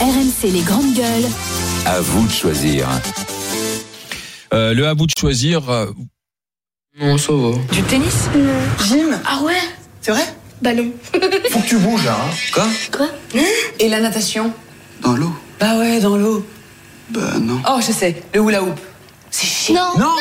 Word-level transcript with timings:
RMC 0.00 0.50
les 0.52 0.60
grandes 0.62 0.94
gueules. 0.94 1.28
À 1.84 2.00
vous 2.00 2.26
de 2.26 2.30
choisir. 2.32 2.88
Euh, 4.54 4.72
le 4.74 4.86
à 4.86 4.94
vous 4.94 5.06
de 5.06 5.12
choisir. 5.18 5.68
euh, 5.70 5.86
Non, 7.00 7.18
ça 7.18 7.32
va. 7.32 7.50
Du 7.72 7.82
tennis 7.82 8.28
Gym 8.86 9.18
Ah 9.26 9.40
ouais 9.42 9.58
C'est 10.00 10.12
vrai 10.12 10.24
Bah 10.62 10.72
non. 10.74 10.90
Faut 11.50 11.58
que 11.60 11.66
tu 11.66 11.78
bouges 11.78 12.04
là. 12.04 12.16
Hein. 12.16 12.30
Quoi 12.52 12.66
Quoi 12.96 13.06
Et 13.80 13.88
la 13.88 14.00
natation 14.00 14.52
Dans 15.02 15.14
l'eau 15.14 15.34
Bah 15.58 15.78
ouais, 15.78 16.00
dans 16.00 16.16
l'eau. 16.16 16.46
Bah 17.10 17.38
non. 17.40 17.60
Oh, 17.68 17.80
je 17.84 17.92
sais, 17.92 18.22
le 18.34 18.40
hula 18.40 18.62
hoop. 18.62 18.78
C'est 19.30 19.46
chiant. 19.46 19.94
Non. 19.98 20.06
Non 20.06 20.14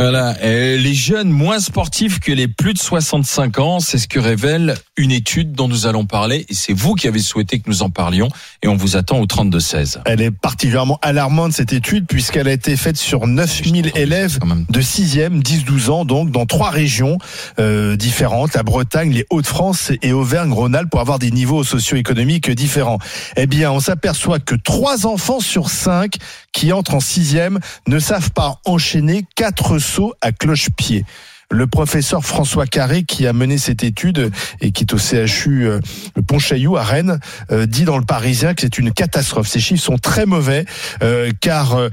voilà, 0.00 0.34
euh, 0.42 0.78
les 0.78 0.94
jeunes 0.94 1.28
moins 1.28 1.60
sportifs 1.60 2.20
que 2.20 2.32
les 2.32 2.48
plus 2.48 2.72
de 2.72 2.78
65 2.78 3.58
ans, 3.58 3.80
c'est 3.80 3.98
ce 3.98 4.08
que 4.08 4.18
révèle 4.18 4.74
une 4.96 5.10
étude 5.10 5.52
dont 5.52 5.68
nous 5.68 5.86
allons 5.86 6.06
parler 6.06 6.46
et 6.48 6.54
c'est 6.54 6.72
vous 6.72 6.94
qui 6.94 7.06
avez 7.06 7.18
souhaité 7.18 7.58
que 7.58 7.68
nous 7.68 7.82
en 7.82 7.90
parlions 7.90 8.30
et 8.62 8.68
on 8.68 8.76
vous 8.76 8.96
attend 8.96 9.18
au 9.18 9.26
32-16. 9.26 9.98
Elle 10.06 10.22
est 10.22 10.30
particulièrement 10.30 10.98
alarmante 11.02 11.52
cette 11.52 11.74
étude 11.74 12.06
puisqu'elle 12.06 12.48
a 12.48 12.52
été 12.52 12.78
faite 12.78 12.96
sur 12.96 13.26
9000 13.26 13.92
élèves 13.94 14.38
de 14.70 14.80
6e, 14.80 15.42
10-12 15.42 15.90
ans 15.90 16.04
donc 16.06 16.30
dans 16.30 16.46
trois 16.46 16.70
régions 16.70 17.18
euh, 17.58 17.94
différentes, 17.96 18.54
la 18.54 18.62
Bretagne, 18.62 19.12
les 19.12 19.26
Hauts-de-France 19.28 19.92
et 20.00 20.14
Auvergne-Rhône-Alpes 20.14 20.88
pour 20.88 21.00
avoir 21.00 21.18
des 21.18 21.30
niveaux 21.30 21.62
socio-économiques 21.62 22.50
différents. 22.50 23.00
Eh 23.36 23.46
bien, 23.46 23.70
on 23.70 23.80
s'aperçoit 23.80 24.38
que 24.38 24.54
trois 24.54 25.04
enfants 25.04 25.40
sur 25.40 25.68
5 25.68 26.14
qui 26.52 26.72
entrent 26.72 26.94
en 26.94 27.00
6e 27.00 27.58
ne 27.86 27.98
savent 27.98 28.30
pas 28.30 28.60
enchaîner 28.64 29.26
400 29.36 29.89
à 30.20 30.32
cloche-pied 30.32 31.04
le 31.50 31.66
professeur 31.66 32.24
François 32.24 32.66
Carré 32.66 33.02
qui 33.02 33.26
a 33.26 33.32
mené 33.32 33.58
cette 33.58 33.82
étude 33.82 34.30
et 34.60 34.70
qui 34.70 34.84
est 34.84 34.92
au 34.92 34.98
CHU 34.98 35.66
euh, 35.66 35.80
Pontchaillou 36.26 36.76
à 36.76 36.84
Rennes 36.84 37.18
euh, 37.50 37.66
dit 37.66 37.84
dans 37.84 37.98
le 37.98 38.04
Parisien 38.04 38.54
que 38.54 38.62
c'est 38.62 38.78
une 38.78 38.92
catastrophe. 38.92 39.48
Ces 39.48 39.60
chiffres 39.60 39.82
sont 39.82 39.98
très 39.98 40.26
mauvais 40.26 40.64
euh, 41.02 41.30
car 41.40 41.76
euh, 41.76 41.90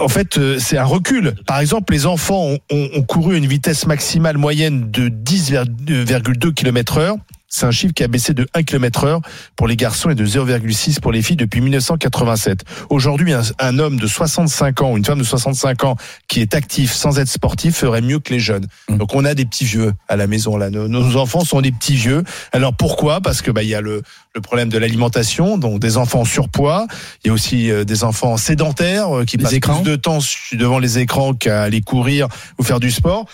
en 0.00 0.08
fait 0.08 0.40
c'est 0.58 0.76
un 0.76 0.84
recul. 0.84 1.34
Par 1.46 1.60
exemple, 1.60 1.92
les 1.92 2.06
enfants 2.06 2.56
ont, 2.70 3.02
couru 3.02 3.34
à 3.34 3.38
une 3.38 3.46
vitesse 3.46 3.86
maximale 3.86 4.38
moyenne 4.38 4.90
de 4.90 5.08
10,2 5.08 6.52
km/h. 6.52 7.16
C'est 7.50 7.64
un 7.64 7.70
chiffre 7.70 7.94
qui 7.94 8.04
a 8.04 8.08
baissé 8.08 8.34
de 8.34 8.46
1 8.54 8.62
km 8.62 9.04
heure 9.04 9.20
pour 9.56 9.66
les 9.68 9.76
garçons 9.76 10.10
et 10.10 10.14
de 10.14 10.24
0,6 10.26 11.00
pour 11.00 11.12
les 11.12 11.22
filles 11.22 11.36
depuis 11.36 11.62
1987. 11.62 12.62
Aujourd'hui, 12.90 13.32
un, 13.32 13.40
un 13.58 13.78
homme 13.78 13.98
de 13.98 14.06
65 14.06 14.82
ans 14.82 14.92
ou 14.92 14.96
une 14.98 15.04
femme 15.04 15.18
de 15.18 15.24
65 15.24 15.84
ans 15.84 15.96
qui 16.28 16.40
est 16.42 16.54
actif 16.54 16.92
sans 16.92 17.18
être 17.18 17.28
sportif 17.28 17.74
ferait 17.76 18.02
mieux 18.02 18.18
que 18.18 18.34
les 18.34 18.38
jeunes. 18.40 18.66
Donc 18.90 19.14
on 19.14 19.24
a 19.24 19.34
des 19.34 19.46
petits 19.46 19.64
vieux 19.64 19.94
à 20.08 20.16
la 20.16 20.26
maison 20.26 20.58
là. 20.58 20.68
Nos, 20.68 20.88
nos 20.88 21.16
enfants 21.16 21.42
sont 21.44 21.62
des 21.62 21.72
petits 21.72 21.94
vieux. 21.96 22.22
Alors 22.52 22.74
pourquoi? 22.76 23.22
Parce 23.22 23.40
que 23.40 23.50
bah 23.50 23.62
il 23.62 23.68
y 23.70 23.74
a 23.74 23.80
le, 23.80 24.02
le 24.34 24.40
problème 24.42 24.68
de 24.68 24.76
l'alimentation, 24.76 25.56
donc 25.56 25.80
des 25.80 25.96
enfants 25.96 26.20
en 26.20 26.24
surpoids. 26.26 26.86
Il 27.24 27.28
y 27.28 27.30
a 27.30 27.32
aussi 27.32 27.70
euh, 27.70 27.84
des 27.84 28.04
enfants 28.04 28.36
sédentaires 28.36 29.16
euh, 29.16 29.24
qui 29.24 29.38
Les 29.38 29.44
passent 29.44 29.52
écrans. 29.54 29.80
plus 29.82 29.90
de 29.90 29.96
temps 29.96 30.18
devant 30.52 30.78
les 30.78 30.98
écrans 30.98 31.32
qu'à 31.32 31.62
aller 31.62 31.80
courir 31.80 32.28
ou 32.58 32.62
faire 32.62 32.78
du 32.78 32.90
sport. 32.90 33.24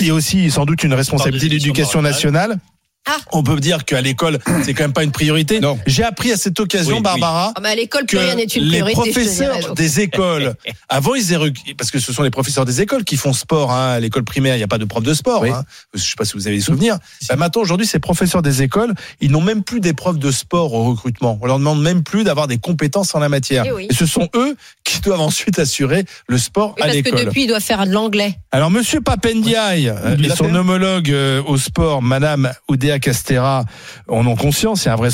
Il 0.00 0.06
y 0.06 0.10
a 0.10 0.14
aussi 0.14 0.50
sans 0.50 0.64
doute 0.64 0.82
une 0.82 0.94
responsabilité 0.94 1.48
de 1.48 1.52
l'éducation 1.54 2.00
nationale. 2.00 2.58
Ah. 3.06 3.16
On 3.32 3.42
peut 3.42 3.58
dire 3.60 3.84
qu'à 3.86 4.00
l'école, 4.02 4.38
c'est 4.62 4.74
quand 4.74 4.84
même 4.84 4.92
pas 4.92 5.02
une 5.04 5.10
priorité. 5.10 5.58
Non. 5.58 5.78
J'ai 5.86 6.04
appris 6.04 6.32
à 6.32 6.36
cette 6.36 6.60
occasion, 6.60 6.96
Oui, 6.96 7.02
Barbara, 7.02 7.52
Ah 7.56 7.60
bah 7.60 7.70
à 7.70 7.74
l'école, 7.74 8.02
que 8.02 8.08
plus 8.08 8.18
rien 8.18 8.34
n'est 8.34 8.44
une 8.44 8.64
les 8.64 8.80
priorité. 8.82 9.10
dirais, 9.10 9.12
professeurs 9.24 9.74
des 9.74 10.00
écoles, 10.00 10.54
avant 10.88 11.14
ils 11.14 11.32
étaient 11.32 11.74
parce 11.76 11.90
que 11.90 11.98
ce 11.98 12.12
sont 12.12 12.22
les 12.22 12.30
professeurs 12.30 12.64
des 12.66 12.82
écoles 12.82 13.04
qui 13.04 13.16
font 13.16 13.32
sport. 13.32 13.72
Hein, 13.72 13.92
à 13.92 14.00
l'école 14.00 14.24
primaire, 14.24 14.54
il 14.54 14.58
n'y 14.58 14.64
a 14.64 14.68
pas 14.68 14.78
de 14.78 14.84
prof 14.84 15.02
de 15.02 15.14
sport. 15.14 15.40
Oui. 15.42 15.50
Hein. 15.50 15.64
Je 15.94 16.00
sais 16.00 16.14
pas 16.16 16.24
si 16.26 16.34
vous 16.34 16.46
avez 16.46 16.56
des 16.56 16.62
souvenirs. 16.62 16.98
Bah, 17.28 17.36
maintenant, 17.36 17.62
aujourd'hui, 17.62 17.86
ces 17.86 17.98
professeurs 18.00 18.42
des 18.42 18.62
écoles, 18.62 18.92
ils 19.20 19.30
n'ont 19.30 19.40
même 19.40 19.62
plus 19.62 19.80
des 19.80 19.94
profs 19.94 20.18
de 20.18 20.30
sport 20.30 20.72
au 20.74 20.84
recrutement. 20.84 21.38
On 21.40 21.46
leur 21.46 21.58
demande 21.58 21.82
même 21.82 22.02
plus 22.02 22.22
d'avoir 22.24 22.48
des 22.48 22.58
compétences 22.58 23.14
en 23.14 23.18
la 23.18 23.28
matière. 23.30 23.64
Eh 23.66 23.72
oui. 23.72 23.86
Et 23.90 23.94
ce 23.94 24.04
sont 24.06 24.28
eux 24.36 24.56
qui 24.84 25.00
doivent 25.00 25.20
ensuite 25.20 25.58
assurer 25.58 26.04
le 26.28 26.36
sport 26.36 26.74
Oui, 26.76 26.82
à 26.82 26.86
parce 26.86 26.98
que 26.98 27.04
l'école. 27.04 27.24
depuis, 27.24 27.44
il 27.44 27.48
doit 27.48 27.60
faire 27.60 27.86
de 27.86 27.92
l'anglais. 27.92 28.36
Alors, 28.52 28.70
Monsieur 28.70 29.00
Papendiaï 29.00 29.88
euh, 29.88 30.16
et 30.18 30.28
son 30.30 30.54
homologue 30.54 31.10
euh, 31.10 31.42
au 31.46 31.56
sport, 31.56 32.02
Madame 32.02 32.52
Oudéa 32.68 32.89
Castera, 32.98 33.64
en 34.08 34.26
ont 34.26 34.36
conscience, 34.36 34.84
il 34.84 34.86
y 34.86 34.88
a 34.88 34.94
un 34.94 34.96
vrai 34.96 35.10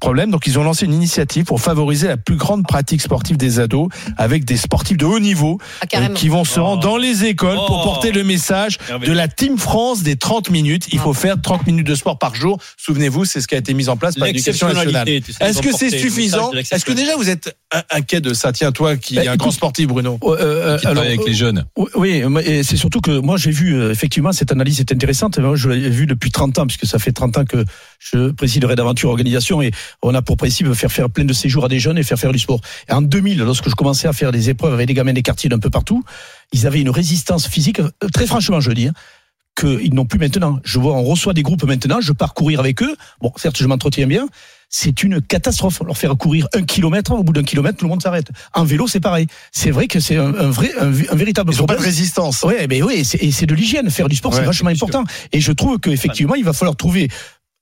problème. 0.00 0.30
Donc, 0.30 0.46
ils 0.46 0.58
ont 0.58 0.64
lancé 0.64 0.86
une 0.86 0.94
initiative 0.94 1.44
pour 1.44 1.60
favoriser 1.60 2.08
la 2.08 2.16
plus 2.16 2.36
grande 2.36 2.66
pratique 2.66 3.02
sportive 3.02 3.36
des 3.36 3.60
ados 3.60 3.88
avec 4.16 4.44
des 4.44 4.56
sportifs 4.56 4.96
de 4.96 5.04
haut 5.04 5.20
niveau 5.20 5.58
Ah, 5.80 5.86
euh, 5.98 6.08
qui 6.14 6.28
vont 6.28 6.44
se 6.44 6.58
rendre 6.60 6.82
dans 6.82 6.96
les 6.96 7.24
écoles 7.24 7.56
pour 7.56 7.80
Oh. 7.80 7.84
porter 7.84 8.12
le 8.12 8.24
message 8.24 8.78
de 9.04 9.12
la 9.12 9.28
Team 9.28 9.58
France 9.58 10.02
des 10.02 10.16
30 10.16 10.50
minutes. 10.50 10.86
Il 10.92 10.98
faut 10.98 11.12
faire 11.14 11.40
30 11.40 11.66
minutes 11.66 11.86
de 11.86 11.94
sport 11.94 12.18
par 12.18 12.34
jour. 12.34 12.58
Souvenez-vous, 12.76 13.24
c'est 13.24 13.40
ce 13.40 13.48
qui 13.48 13.54
a 13.54 13.58
été 13.58 13.74
mis 13.74 13.88
en 13.88 13.96
place 13.96 14.14
par 14.16 14.26
l'éducation 14.28 14.68
nationale. 14.68 15.08
Est-ce 15.08 15.60
que 15.60 15.72
c'est 15.72 15.90
suffisant 15.90 16.50
Est-ce 16.52 16.84
que 16.84 16.92
déjà 16.92 17.16
vous 17.16 17.28
êtes 17.28 17.56
in- 17.72 17.82
inquiet 17.90 18.20
de 18.20 18.32
ça? 18.34 18.52
Tiens, 18.52 18.72
toi 18.72 18.96
qui 18.96 19.14
Bah, 19.16 19.24
es 19.24 19.28
un 19.28 19.32
écoute, 19.32 19.40
grand 19.40 19.50
sportif, 19.50 19.86
Bruno. 19.88 20.18
Euh, 20.22 20.36
euh, 20.38 20.78
Qui 20.78 20.86
alors, 20.86 20.94
travaille 21.02 21.14
avec 21.16 21.26
les 21.26 21.34
jeunes. 21.34 21.64
euh, 21.78 21.84
oui, 21.96 22.22
mais- 22.28 22.44
et 22.44 22.62
c'est 22.62 22.76
surtout 22.76 23.00
que 23.00 23.18
moi 23.18 23.36
j'ai 23.36 23.50
vu 23.50 23.74
euh, 23.74 23.90
effectivement 23.90 24.32
cette 24.32 24.52
analyse 24.52 24.80
est 24.80 24.92
intéressante. 24.92 25.38
Moi, 25.38 25.56
je 25.56 25.68
l'ai 25.68 25.90
vu 25.90 26.06
depuis 26.06 26.30
30 26.30 26.58
ans 26.58 26.66
puisque 26.66 26.86
ça 26.86 26.98
fait 26.98 27.12
30 27.18 27.38
ans 27.38 27.44
que 27.44 27.64
je 27.98 28.30
préside 28.30 28.64
Red 28.64 28.78
Aventure 28.78 29.10
Organisation 29.10 29.60
et 29.60 29.72
on 30.02 30.14
a 30.14 30.22
pour 30.22 30.36
principe 30.36 30.72
faire 30.74 30.92
faire 30.92 31.10
plein 31.10 31.24
de 31.24 31.32
séjours 31.32 31.64
à 31.64 31.68
des 31.68 31.80
jeunes 31.80 31.98
et 31.98 32.04
faire 32.04 32.18
faire 32.18 32.32
du 32.32 32.38
sport. 32.38 32.60
Et 32.88 32.92
en 32.92 33.02
2000, 33.02 33.38
lorsque 33.38 33.68
je 33.68 33.74
commençais 33.74 34.06
à 34.06 34.12
faire 34.12 34.30
des 34.30 34.50
épreuves 34.50 34.72
avec 34.72 34.86
des 34.86 34.94
gamins 34.94 35.12
des 35.12 35.22
quartiers 35.22 35.50
d'un 35.50 35.58
peu 35.58 35.70
partout, 35.70 36.04
ils 36.52 36.66
avaient 36.66 36.80
une 36.80 36.90
résistance 36.90 37.48
physique 37.48 37.80
euh, 37.80 37.90
très 38.12 38.26
franchement, 38.26 38.60
je 38.60 38.68
le 38.68 38.74
dis. 38.76 38.86
hein, 38.86 38.92
qu'ils 39.58 39.94
n'ont 39.94 40.06
plus 40.06 40.20
maintenant. 40.20 40.60
Je 40.62 40.78
vois, 40.78 40.94
on 40.94 41.02
reçoit 41.02 41.34
des 41.34 41.42
groupes 41.42 41.64
maintenant, 41.64 42.00
je 42.00 42.12
pars 42.12 42.34
courir 42.34 42.60
avec 42.60 42.82
eux. 42.82 42.94
Bon, 43.20 43.32
certes, 43.36 43.58
je 43.58 43.66
m'entretiens 43.66 44.06
bien. 44.06 44.28
C'est 44.70 45.02
une 45.02 45.20
catastrophe. 45.22 45.80
Leur 45.86 45.96
faire 45.96 46.16
courir 46.16 46.46
un 46.54 46.62
kilomètre, 46.62 47.12
au 47.12 47.22
bout 47.22 47.32
d'un 47.32 47.42
kilomètre, 47.42 47.78
tout 47.78 47.84
le 47.86 47.90
monde 47.90 48.02
s'arrête. 48.02 48.28
En 48.54 48.64
vélo, 48.64 48.86
c'est 48.86 49.00
pareil. 49.00 49.26
C'est 49.52 49.70
vrai 49.70 49.86
que 49.88 49.98
c'est 50.00 50.16
un, 50.16 50.34
un 50.34 50.50
vrai, 50.50 50.70
un, 50.78 50.86
un 50.88 51.16
véritable 51.16 51.52
Ils 51.52 51.58
n'ont 51.58 51.66
pas 51.66 51.74
de 51.74 51.78
problème. 51.78 51.84
résistance. 51.84 52.42
Ouais, 52.42 52.66
mais 52.68 52.82
oui, 52.82 53.02
et 53.20 53.30
c'est 53.32 53.46
de 53.46 53.54
l'hygiène. 53.54 53.88
Faire 53.90 54.08
du 54.08 54.16
sport, 54.16 54.32
Ouais, 54.32 54.38
c'est 54.40 54.44
vachement 54.44 54.70
important. 54.70 55.04
Et 55.32 55.40
je 55.40 55.52
trouve 55.52 55.78
qu'effectivement, 55.78 56.34
il 56.34 56.44
va 56.44 56.52
falloir 56.52 56.76
trouver. 56.76 57.08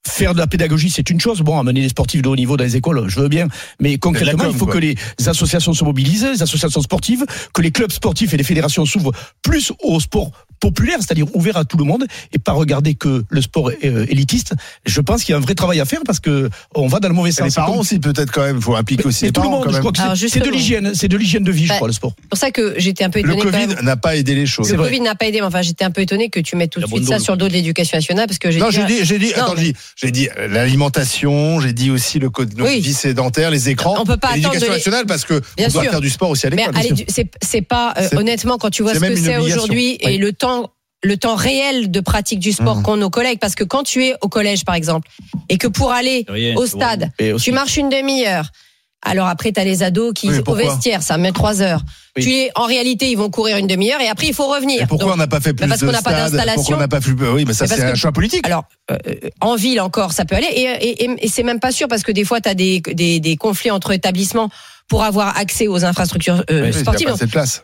Faire 0.08 0.34
de 0.34 0.38
la 0.38 0.46
pédagogie, 0.46 0.88
c'est 0.88 1.10
une 1.10 1.20
chose. 1.20 1.40
Bon, 1.40 1.58
amener 1.58 1.80
des 1.80 1.88
sportifs 1.88 2.22
de 2.22 2.28
haut 2.28 2.36
niveau 2.36 2.56
dans 2.56 2.62
les 2.62 2.76
écoles, 2.76 3.08
je 3.08 3.18
veux 3.18 3.28
bien. 3.28 3.48
Mais 3.80 3.98
concrètement, 3.98 4.44
com, 4.44 4.52
il 4.52 4.56
faut 4.56 4.66
quoi. 4.66 4.74
que 4.74 4.78
les 4.78 4.94
associations 5.26 5.72
se 5.74 5.82
mobilisent, 5.82 6.24
les 6.24 6.42
associations 6.42 6.80
sportives, 6.80 7.24
que 7.52 7.60
les 7.60 7.72
clubs 7.72 7.90
sportifs 7.90 8.32
et 8.32 8.36
les 8.36 8.44
fédérations 8.44 8.86
s'ouvrent 8.86 9.10
plus 9.42 9.72
au 9.82 9.98
sport 9.98 10.30
populaire, 10.60 10.96
c'est-à-dire 11.00 11.26
ouvert 11.34 11.56
à 11.56 11.64
tout 11.64 11.76
le 11.76 11.84
monde, 11.84 12.04
et 12.32 12.38
pas 12.38 12.52
regarder 12.52 12.94
que 12.94 13.24
le 13.28 13.40
sport 13.42 13.70
euh, 13.84 14.06
élitiste. 14.08 14.54
Je 14.84 15.00
pense 15.00 15.22
qu'il 15.24 15.32
y 15.32 15.34
a 15.34 15.38
un 15.38 15.40
vrai 15.42 15.54
travail 15.54 15.80
à 15.80 15.84
faire 15.84 16.00
parce 16.06 16.20
que 16.20 16.48
on 16.74 16.86
va 16.86 17.00
dans 17.00 17.08
le 17.08 17.14
mauvais 17.14 17.30
Et 17.30 17.32
sens. 17.32 17.46
les 17.46 17.52
parents 17.54 17.78
aussi, 17.78 17.98
peut-être 17.98 18.30
quand 18.32 18.42
même. 18.42 18.56
Il 18.56 18.62
faut 18.62 18.76
impliquer 18.76 19.04
aussi 19.06 19.24
Mais 19.24 19.28
les 19.28 19.32
tout 19.32 19.40
le 19.40 19.44
parents 19.46 19.56
monde, 19.58 19.64
quand 19.64 19.70
je 19.70 19.74
même. 19.74 19.82
crois 19.82 19.92
que 19.92 20.00
Alors, 20.00 20.16
c'est- 20.16 20.38
de 20.40 20.50
l'hygiène, 20.50 20.92
c'est 20.94 21.08
de 21.08 21.16
l'hygiène 21.16 21.44
de 21.44 21.52
vie, 21.52 21.64
je 21.64 21.68
Bah, 21.70 21.76
crois, 21.76 21.88
le 21.88 21.94
sport. 21.94 22.12
C'est 22.20 22.28
pour 22.28 22.38
ça 22.38 22.50
que 22.50 22.74
j'étais 22.78 23.04
un 23.04 23.10
peu 23.10 23.20
Le 23.20 23.26
étonnée 23.34 23.50
quand 23.50 23.58
Covid 23.74 23.84
n'a 23.84 23.96
pas 23.96 24.16
aidé 24.16 24.34
les 24.34 24.46
choses. 24.46 24.70
Le. 24.70 24.76
Covid 24.78 25.00
n'a 25.00 25.14
pas 25.14 25.26
aidé, 25.26 25.40
mais 25.40 25.46
enfin, 25.46 25.62
j'étais 25.62 25.84
un 25.84 25.90
peu 25.90 26.00
étonnée 26.02 26.28
que 26.30 26.40
tu 26.40 26.56
mettes 26.56 26.70
tout 26.70 26.80
de 26.80 26.86
suite 26.86 27.06
ça 27.08 27.18
sur 27.18 27.32
le 27.34 27.38
dos 27.38 27.48
de 27.48 27.52
l'éducation 27.52 27.96
nationale 27.96 28.26
parce 28.26 28.38
que 28.38 28.50
j'ai 28.50 28.58
Non, 28.60 28.68
dit- 28.68 28.76
j'ai 28.76 28.84
dit, 28.86 28.98
j'ai 29.04 29.18
dit, 29.18 29.32
Non, 29.36 29.42
attends, 29.44 29.54
mais- 29.56 29.72
j'ai 29.96 30.10
dit, 30.10 30.28
euh, 30.38 30.48
l'alimentation, 30.48 31.60
j'ai 31.60 31.72
dit 31.72 31.90
aussi 31.90 32.18
le 32.18 32.30
code 32.30 32.52
Oui. 32.60 32.80
vie 32.80 32.92
sédentaire, 32.94 33.50
les 33.50 33.68
écrans. 33.68 33.96
On 34.00 34.04
peut 34.04 34.16
pas 34.16 34.28
et 34.36 34.40
attendre 34.40 34.54
l'éducation 34.54 34.72
nationale 34.72 35.06
parce 35.06 35.24
que 35.24 35.40
on 35.58 35.68
doit 35.68 35.82
faire 35.84 36.00
du 36.00 36.10
sport 36.10 36.30
aussi 36.30 36.46
à 36.46 36.50
Mais 36.50 36.56
l'école. 36.56 37.06
c'est 37.42 37.62
pas 37.62 37.94
euh, 37.98 38.08
honnêtement 38.16 38.58
quand 38.58 38.70
tu 38.70 38.82
vois 38.82 38.94
ce 38.94 39.00
que 39.00 39.16
c'est 39.16 39.36
aujourd'hui 39.38 39.96
et 40.00 40.18
le 40.18 40.32
temps 40.32 40.45
le 41.02 41.16
temps 41.16 41.34
réel 41.36 41.90
de 41.90 42.00
pratique 42.00 42.38
du 42.40 42.52
sport 42.52 42.76
Mhm. 42.76 42.82
qu'ont 42.82 42.96
nos 42.96 43.10
collègues 43.10 43.38
parce 43.38 43.54
que 43.54 43.64
quand 43.64 43.82
tu 43.84 44.04
es 44.06 44.14
au 44.22 44.28
collège 44.28 44.64
par 44.64 44.74
exemple 44.74 45.08
et 45.48 45.58
que 45.58 45.68
pour 45.68 45.92
aller 45.92 46.24
au 46.56 46.66
stade 46.66 47.10
tu 47.42 47.52
marches 47.52 47.76
une 47.76 47.90
demi-heure 47.90 48.48
alors 49.02 49.28
après 49.28 49.52
tu 49.52 49.60
as 49.60 49.64
les 49.64 49.82
ados 49.82 50.12
qui 50.14 50.28
Oui, 50.30 50.40
au 50.46 50.54
vestiaire 50.54 51.02
ça 51.02 51.16
met 51.18 51.30
trois 51.32 51.60
heures 51.62 51.82
Oui. 52.16 52.22
tu 52.24 52.32
es 52.32 52.50
en 52.56 52.64
réalité 52.66 53.10
ils 53.10 53.16
vont 53.18 53.30
courir 53.30 53.58
une 53.58 53.66
demi-heure 53.68 54.00
et 54.00 54.08
après 54.08 54.26
il 54.28 54.34
faut 54.34 54.48
revenir 54.48 54.82
Et 54.82 54.86
pourquoi 54.86 55.06
Donc, 55.08 55.14
on 55.14 55.18
n'a 55.18 55.26
pas 55.28 55.38
fait 55.40 55.52
plus 55.52 55.68
parce 55.68 55.80
de 55.80 55.86
qu'on 55.86 55.92
n'a 55.92 56.02
pas 56.02 56.12
d'installation. 56.12 56.54
Pourquoi 56.62 56.76
on 56.76 56.80
n'a 56.80 56.88
pas 56.88 57.00
plus 57.00 57.12
Oui, 57.12 57.44
mais 57.46 57.52
ça 57.52 57.66
c'est 57.66 57.82
un 57.82 57.92
que- 57.92 57.98
choix 57.98 58.10
politique. 58.10 58.44
alors, 58.46 58.64
euh, 58.90 58.96
en 59.42 59.54
ville 59.54 59.80
encore, 59.82 60.12
ça 60.12 60.24
peut 60.24 60.34
aller. 60.34 60.48
Et, 60.48 60.62
et, 60.62 61.04
et- 61.04 61.24
et 61.26 61.28
c'est 61.28 61.42
même 61.44 61.60
pas 61.60 61.72
sûr 61.72 61.88
parce 61.88 62.02
que 62.02 62.10
des 62.10 62.24
fois, 62.24 62.40
tu 62.40 62.48
as 62.48 62.54
des, 62.54 62.80
des, 62.80 63.20
des 63.20 63.36
conflits 63.36 63.70
entre 63.70 63.92
établissements 63.92 64.48
pour 64.88 65.02
avoir 65.04 65.36
accès 65.36 65.66
aux 65.68 65.84
infrastructures 65.84 66.44
euh, 66.50 66.66
Oui, 66.66 66.72
sportives. 66.80 67.08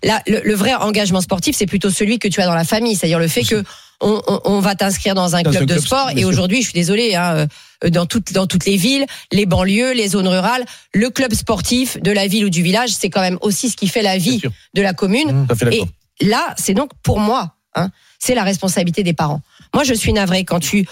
Là, 0.03 0.23
le, 0.27 0.41
le 0.45 0.55
vrai 0.55 0.75
engagement 0.75 1.21
sportif, 1.21 1.55
c'est 1.57 1.67
plutôt 1.67 1.91
celui 1.91 2.19
que 2.19 2.29
tu 2.29 2.41
as 2.41 2.47
dans 2.47 2.55
la 2.55 2.65
famille, 2.65 2.97
c'est-à-dire 2.97 3.19
le 3.21 3.29
fait 3.29 3.45
que 3.45 3.63
on, 4.01 4.21
on- 4.27 4.41
on 4.45 4.61
va 4.61 4.75
t'inscrire 4.75 5.15
dans 5.15 5.37
un 5.37 5.43
Dans 5.43 5.51
club 5.53 5.67
de 5.67 5.79
sport. 5.79 6.11
Et 6.17 6.25
aujourd'hui, 6.25 6.59
je 6.63 6.65
suis 6.71 6.73
désolée, 6.75 7.15
hein, 7.15 7.47
euh, 7.85 7.91
dans 7.91 8.07
toutes 8.07 8.33
dans 8.33 8.49
toutes 8.49 8.65
les 8.67 8.77
villes, 8.77 9.07
les 9.31 9.47
banlieues, 9.47 9.93
les 9.93 10.09
zones 10.09 10.27
rurales, 10.27 10.65
le 10.93 11.11
club 11.11 11.33
sportif 11.35 12.01
de 12.03 12.11
la 12.11 12.27
ville 12.27 12.45
ou 12.45 12.51
du 12.51 12.63
village, 12.63 12.91
c'est 12.91 13.11
quand 13.11 13.21
même 13.21 13.39
aussi 13.43 13.71
ce 13.71 13.77
qui 13.77 13.87
fait 13.87 14.03
la 14.03 14.19
vie 14.19 14.43
de 14.75 14.83
la 14.83 14.93
commune. 14.93 15.47
Fait 15.57 15.77
Et 16.21 16.27
là, 16.27 16.55
c'est 16.59 16.75
donc 16.75 16.91
pour 17.05 17.21
moi, 17.21 17.55
hein, 17.77 17.91
c'est 18.19 18.35
la 18.35 18.43
responsabilité 18.43 19.05
des 19.05 19.13
parents. 19.13 19.41
Moi, 19.73 19.85
je 19.85 19.95
suis 19.95 20.13
navrée 20.13 20.45
quand 20.45 20.59
tu 20.61 20.87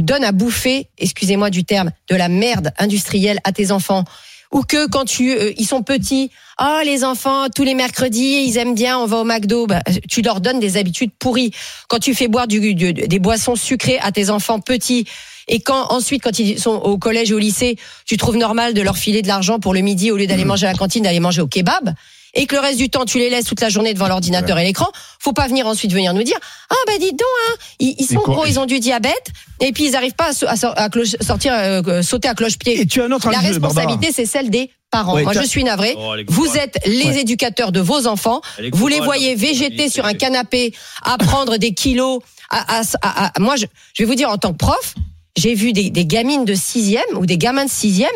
donnes 0.00 0.24
à 0.24 0.30
bouffer, 0.32 0.88
excusez-moi 0.98 1.50
du 1.50 1.64
terme, 1.64 1.90
de 2.08 2.14
la 2.16 2.28
merde 2.28 2.70
industrielle 2.78 3.38
à 3.44 3.50
tes 3.52 3.72
enfants 3.72 4.04
ou 4.52 4.62
que 4.62 4.88
quand 4.88 5.04
tu 5.04 5.32
euh, 5.32 5.52
ils 5.58 5.66
sont 5.66 5.82
petits, 5.82 6.30
oh 6.60 6.80
les 6.84 7.04
enfants 7.04 7.46
tous 7.54 7.64
les 7.64 7.74
mercredis 7.74 8.44
ils 8.46 8.56
aiment 8.58 8.74
bien, 8.74 8.98
on 8.98 9.06
va 9.06 9.18
au 9.18 9.24
McDo, 9.24 9.66
bah, 9.66 9.82
tu 10.08 10.22
leur 10.22 10.40
donnes 10.40 10.60
des 10.60 10.76
habitudes 10.76 11.10
pourries. 11.18 11.52
Quand 11.88 11.98
tu 11.98 12.14
fais 12.14 12.28
boire 12.28 12.46
du, 12.46 12.74
du- 12.74 12.92
des 12.92 13.18
boissons 13.18 13.56
sucrées 13.56 13.98
à 14.00 14.12
tes 14.12 14.30
enfants 14.30 14.60
petits 14.60 15.06
et 15.48 15.60
quand 15.60 15.92
ensuite 15.92 16.22
quand 16.22 16.38
ils 16.38 16.58
sont 16.58 16.70
au 16.74 16.98
collège 16.98 17.30
et 17.30 17.34
au 17.34 17.38
lycée, 17.38 17.76
tu 18.04 18.16
trouves 18.16 18.36
normal 18.36 18.74
de 18.74 18.82
leur 18.82 18.96
filer 18.96 19.22
de 19.22 19.28
l'argent 19.28 19.58
pour 19.58 19.74
le 19.74 19.80
midi 19.80 20.10
au 20.10 20.16
lieu 20.16 20.26
d'aller 20.26 20.44
manger 20.44 20.66
à 20.66 20.72
la 20.72 20.78
cantine, 20.78 21.04
d'aller 21.04 21.20
manger 21.20 21.40
au 21.42 21.46
kebab 21.46 21.94
et 22.36 22.46
que 22.46 22.54
le 22.54 22.60
reste 22.60 22.78
du 22.78 22.88
temps 22.90 23.04
tu 23.04 23.18
les 23.18 23.28
laisses 23.30 23.46
toute 23.46 23.60
la 23.60 23.68
journée 23.68 23.92
devant 23.94 24.06
l'ordinateur 24.08 24.58
et 24.58 24.64
l'écran, 24.64 24.86
faut 25.18 25.32
pas 25.32 25.48
venir 25.48 25.66
ensuite 25.66 25.92
venir 25.92 26.14
nous 26.14 26.22
dire 26.22 26.38
ah 26.70 26.74
bah 26.86 26.92
dites 27.00 27.18
donc 27.18 27.28
hein, 27.48 27.54
ils, 27.80 27.94
ils 27.98 28.06
sont 28.06 28.20
gros, 28.20 28.46
ils 28.46 28.58
ont 28.60 28.66
du 28.66 28.78
diabète 28.78 29.28
et 29.60 29.72
puis 29.72 29.86
ils 29.88 29.96
arrivent 29.96 30.14
pas 30.14 30.30
à, 30.46 30.50
à 30.50 30.56
so- 30.56 30.68
à 30.76 30.88
cloche- 30.88 31.16
sortir 31.20 31.52
euh, 31.54 31.82
euh, 31.88 32.02
sauter 32.02 32.28
à 32.28 32.34
cloche-pied. 32.34 32.80
Et 32.82 32.86
tu 32.86 33.00
as 33.00 33.06
un 33.06 33.10
autre 33.12 33.30
La 33.30 33.38
enjeu, 33.38 33.58
Barbara. 33.58 33.68
responsabilité, 33.86 34.12
c'est 34.14 34.26
celle 34.26 34.50
des 34.50 34.70
parents. 34.90 35.14
Ouais, 35.14 35.22
Moi, 35.24 35.32
je 35.32 35.42
suis 35.42 35.64
navrée. 35.64 35.94
Oh, 35.98 36.14
Vous 36.28 36.56
êtes 36.56 36.78
les 36.86 37.06
Ouais. 37.06 37.20
éducateurs 37.20 37.72
de 37.72 37.80
vos 37.80 38.06
enfants. 38.06 38.40
Vous 38.72 38.86
les 38.86 39.00
voyez 39.00 39.34
végéter 39.34 39.88
sur 39.88 40.04
un 40.04 40.12
canapé, 40.14 40.74
à 41.02 41.16
prendre 41.18 41.56
des 41.56 41.72
kilos. 41.72 42.20
À, 42.50 42.80
à- 42.80 42.82
à- 43.02 43.26
à- 43.34 43.40
moi, 43.40 43.56
je, 43.56 43.64
je 43.94 44.02
vais 44.02 44.06
vous 44.06 44.14
dire, 44.14 44.28
en 44.30 44.36
tant 44.36 44.52
que 44.52 44.58
prof, 44.58 44.94
j'ai 45.36 45.54
vu 45.54 45.72
des, 45.72 45.90
des 45.90 46.04
gamines 46.06 46.44
de 46.44 46.54
sixième 46.54 47.02
ou 47.16 47.24
des 47.26 47.38
gamins 47.38 47.64
de 47.64 47.70
sixième 47.70 48.10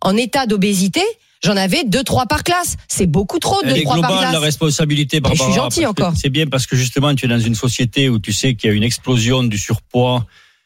en 0.00 0.16
état 0.16 0.46
d'obésité. 0.46 1.02
J'en 1.44 1.56
avais 1.56 1.84
deux, 1.84 2.02
trois 2.02 2.26
par 2.26 2.42
classe. 2.44 2.76
C'est 2.88 3.06
beaucoup 3.06 3.38
trop, 3.38 3.60
deux, 3.62 3.70
Elle 3.70 3.78
est 3.78 3.82
trois 3.82 4.00
par 4.00 4.10
globale, 4.10 4.24
la 4.24 4.30
classe. 4.32 4.42
responsabilité, 4.42 5.20
je 5.34 5.42
suis 5.42 5.52
gentil 5.52 5.86
encore. 5.86 6.14
C'est 6.16 6.30
bien 6.30 6.46
parce 6.46 6.66
que 6.66 6.76
justement, 6.76 7.14
tu 7.14 7.26
es 7.26 7.28
dans 7.28 7.38
une 7.38 7.54
société 7.54 8.08
où 8.08 8.18
tu 8.18 8.32
sais 8.32 8.54
qu'il 8.54 8.70
y 8.70 8.72
a 8.72 8.76
une 8.76 8.82
explosion 8.82 9.42
du 9.44 9.58
surpoids, 9.58 10.24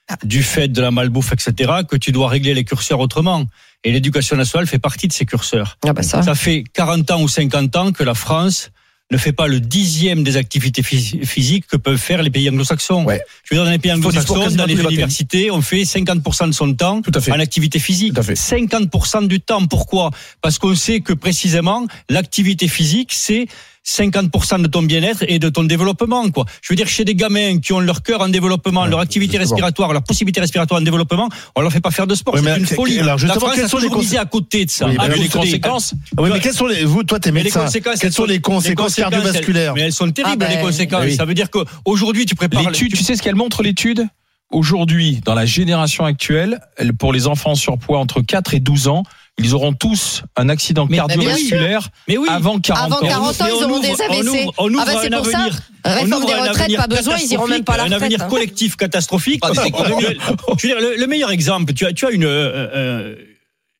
Ah. 0.08 0.16
du 0.24 0.42
fait 0.42 0.68
de 0.68 0.80
la 0.82 0.90
malbouffe, 0.90 1.32
etc., 1.32 1.70
que 1.88 1.96
tu 1.96 2.10
dois 2.12 2.28
régler 2.28 2.52
les 2.54 2.64
curseurs 2.64 2.98
autrement. 3.00 3.44
Et 3.84 3.92
l'éducation 3.92 4.36
nationale 4.36 4.66
fait 4.66 4.78
partie 4.80 5.06
de 5.08 5.12
ces 5.12 5.24
curseurs. 5.24 5.78
Ah 5.86 5.92
bah 5.92 6.02
ça. 6.02 6.22
Ça 6.22 6.34
fait 6.34 6.64
40 6.74 7.10
ans 7.12 7.22
ou 7.22 7.28
50 7.28 7.76
ans 7.76 7.92
que 7.92 8.02
la 8.04 8.14
France 8.14 8.70
ne 9.10 9.18
fait 9.18 9.32
pas 9.32 9.48
le 9.48 9.60
dixième 9.60 10.22
des 10.22 10.36
activités 10.36 10.82
phys- 10.82 11.24
physiques 11.24 11.66
que 11.66 11.76
peuvent 11.76 11.98
faire 11.98 12.22
les 12.22 12.30
pays 12.30 12.48
anglo-saxons. 12.48 13.04
Ouais. 13.04 13.20
Je 13.44 13.54
veux 13.54 13.58
dire, 13.60 13.64
dans 13.64 13.70
les 13.72 13.78
pays 13.78 13.92
anglo-saxons, 13.92 14.50
dans 14.56 14.66
les 14.66 14.74
universités, 14.74 15.50
on 15.50 15.62
fait 15.62 15.82
50% 15.82 16.46
de 16.48 16.52
son 16.52 16.72
temps 16.74 17.02
Tout 17.02 17.10
à 17.14 17.20
fait. 17.20 17.32
en 17.32 17.40
activité 17.40 17.78
physique. 17.78 18.14
Tout 18.14 18.20
à 18.20 18.22
fait. 18.22 18.34
50% 18.34 19.26
du 19.26 19.40
temps. 19.40 19.66
Pourquoi? 19.66 20.10
Parce 20.40 20.58
qu'on 20.58 20.74
sait 20.76 21.00
que 21.00 21.12
précisément, 21.12 21.86
l'activité 22.08 22.68
physique, 22.68 23.10
c'est 23.12 23.46
50% 23.96 24.62
de 24.62 24.66
ton 24.68 24.82
bien-être 24.82 25.24
et 25.26 25.38
de 25.38 25.48
ton 25.48 25.64
développement. 25.64 26.30
Quoi. 26.30 26.44
Je 26.62 26.72
veux 26.72 26.76
dire, 26.76 26.86
chez 26.88 27.04
des 27.04 27.14
gamins 27.14 27.58
qui 27.58 27.72
ont 27.72 27.80
leur 27.80 28.02
cœur 28.02 28.20
en 28.20 28.28
développement, 28.28 28.86
leur 28.86 29.00
activité 29.00 29.36
respiratoire, 29.38 29.92
leur 29.92 30.02
possibilité 30.04 30.40
respiratoire 30.40 30.80
en 30.80 30.84
développement, 30.84 31.28
on 31.56 31.60
leur 31.60 31.72
fait 31.72 31.80
pas 31.80 31.90
faire 31.90 32.06
de 32.06 32.14
sport. 32.14 32.36
C'est 32.38 32.58
une 32.58 32.66
folie. 32.66 33.00
alors, 33.00 33.18
la 33.18 33.34
France 33.34 33.52
quelles 33.56 33.64
a 33.64 33.68
sont 33.68 33.78
les 33.78 34.16
à 34.16 34.24
côté 34.24 34.64
de 34.64 34.70
ça. 34.70 34.86
Oui, 34.86 34.94
mais 34.98 35.04
À 35.04 35.08
Mais 35.08 35.16
les 35.16 35.28
conséquences 35.28 35.94
Ah 36.16 36.22
oui, 36.22 36.30
mais 36.32 36.40
quelles 36.40 36.54
sont 36.54 36.66
les, 36.66 36.84
vous, 36.84 37.02
toi, 37.04 37.18
t'es 37.18 37.32
médecin. 37.32 37.64
conséquences, 37.64 37.98
Quelles 38.00 38.08
elles 38.08 38.12
sont 38.14 38.24
les 38.24 38.40
conséquences 38.40 38.94
cardiovasculaires? 38.94 39.74
Mais 39.74 39.82
elles 39.82 39.92
sont 39.92 40.10
terribles, 40.10 40.42
Ah 40.44 40.48
ben, 40.48 40.56
les 40.56 40.62
conséquences. 40.62 41.04
oui. 41.04 41.16
Ça 41.16 41.24
veut 41.24 41.34
dire 41.34 41.48
qu'aujourd'hui, 41.50 42.26
tu 42.26 42.34
prépares. 42.34 42.62
L'étude, 42.70 42.94
tu 42.94 43.02
sais 43.02 43.16
ce 43.16 43.22
qu'elle 43.22 43.34
montre 43.36 43.62
l'étude 43.62 44.06
Aujourd'hui, 44.52 45.20
dans 45.24 45.34
la 45.34 45.46
génération 45.46 46.04
actuelle, 46.04 46.58
elle- 46.76 46.92
pour 46.92 47.12
les 47.12 47.28
enfants 47.28 47.52
en 47.52 47.54
surpoids 47.54 47.98
entre 48.00 48.20
4 48.20 48.52
et 48.52 48.58
12 48.58 48.88
ans, 48.88 49.04
ils 49.42 49.54
auront 49.54 49.72
tous 49.72 50.22
un 50.36 50.48
accident 50.48 50.86
cardiovasculaire 50.86 51.88
Mais 52.08 52.16
oui. 52.16 52.28
avant 52.30 52.58
40 52.58 52.84
Avant 52.84 52.96
ans. 52.96 53.08
40 53.08 53.40
ans, 53.40 53.44
ils 53.46 53.52
on 53.52 53.62
auront 53.64 53.72
ouvre- 53.74 53.80
des 53.82 53.88
on 53.90 54.12
AVC. 54.12 54.28
ouvre- 54.28 54.54
on 54.58 54.68
ouvre 54.74 54.82
ah 54.86 54.92
bah 54.94 55.00
un 55.04 55.16
pour 55.22 55.26
ça. 55.26 55.38
avenir. 55.38 55.60
Réforme 55.84 56.12
On 56.12 56.16
ouvre 56.18 56.26
des 56.26 56.32
un 56.32 56.40
retraites, 56.42 56.60
avenir 56.62 56.80
pas 56.80 56.86
besoin, 56.86 57.16
ils 57.22 57.32
iront 57.32 57.46
même 57.48 57.64
pas 57.64 57.72
à 57.74 57.76
la 57.78 57.82
Un 57.82 57.86
retraite. 57.86 58.02
avenir 58.02 58.22
hein. 58.22 58.28
collectif 58.28 58.76
catastrophique. 58.76 59.40
Pas 59.40 59.50
des 59.50 59.56
Parce 59.56 59.70
que, 59.70 59.76
je 59.88 60.68
veux 60.68 60.74
dire, 60.74 60.80
le, 60.80 60.96
le 60.96 61.06
meilleur 61.06 61.30
exemple, 61.30 61.72
tu 61.74 61.86
as, 61.86 61.92
tu 61.92 62.06
as 62.06 62.10
une, 62.10 62.24
euh, 62.24 62.68
euh, 62.74 63.14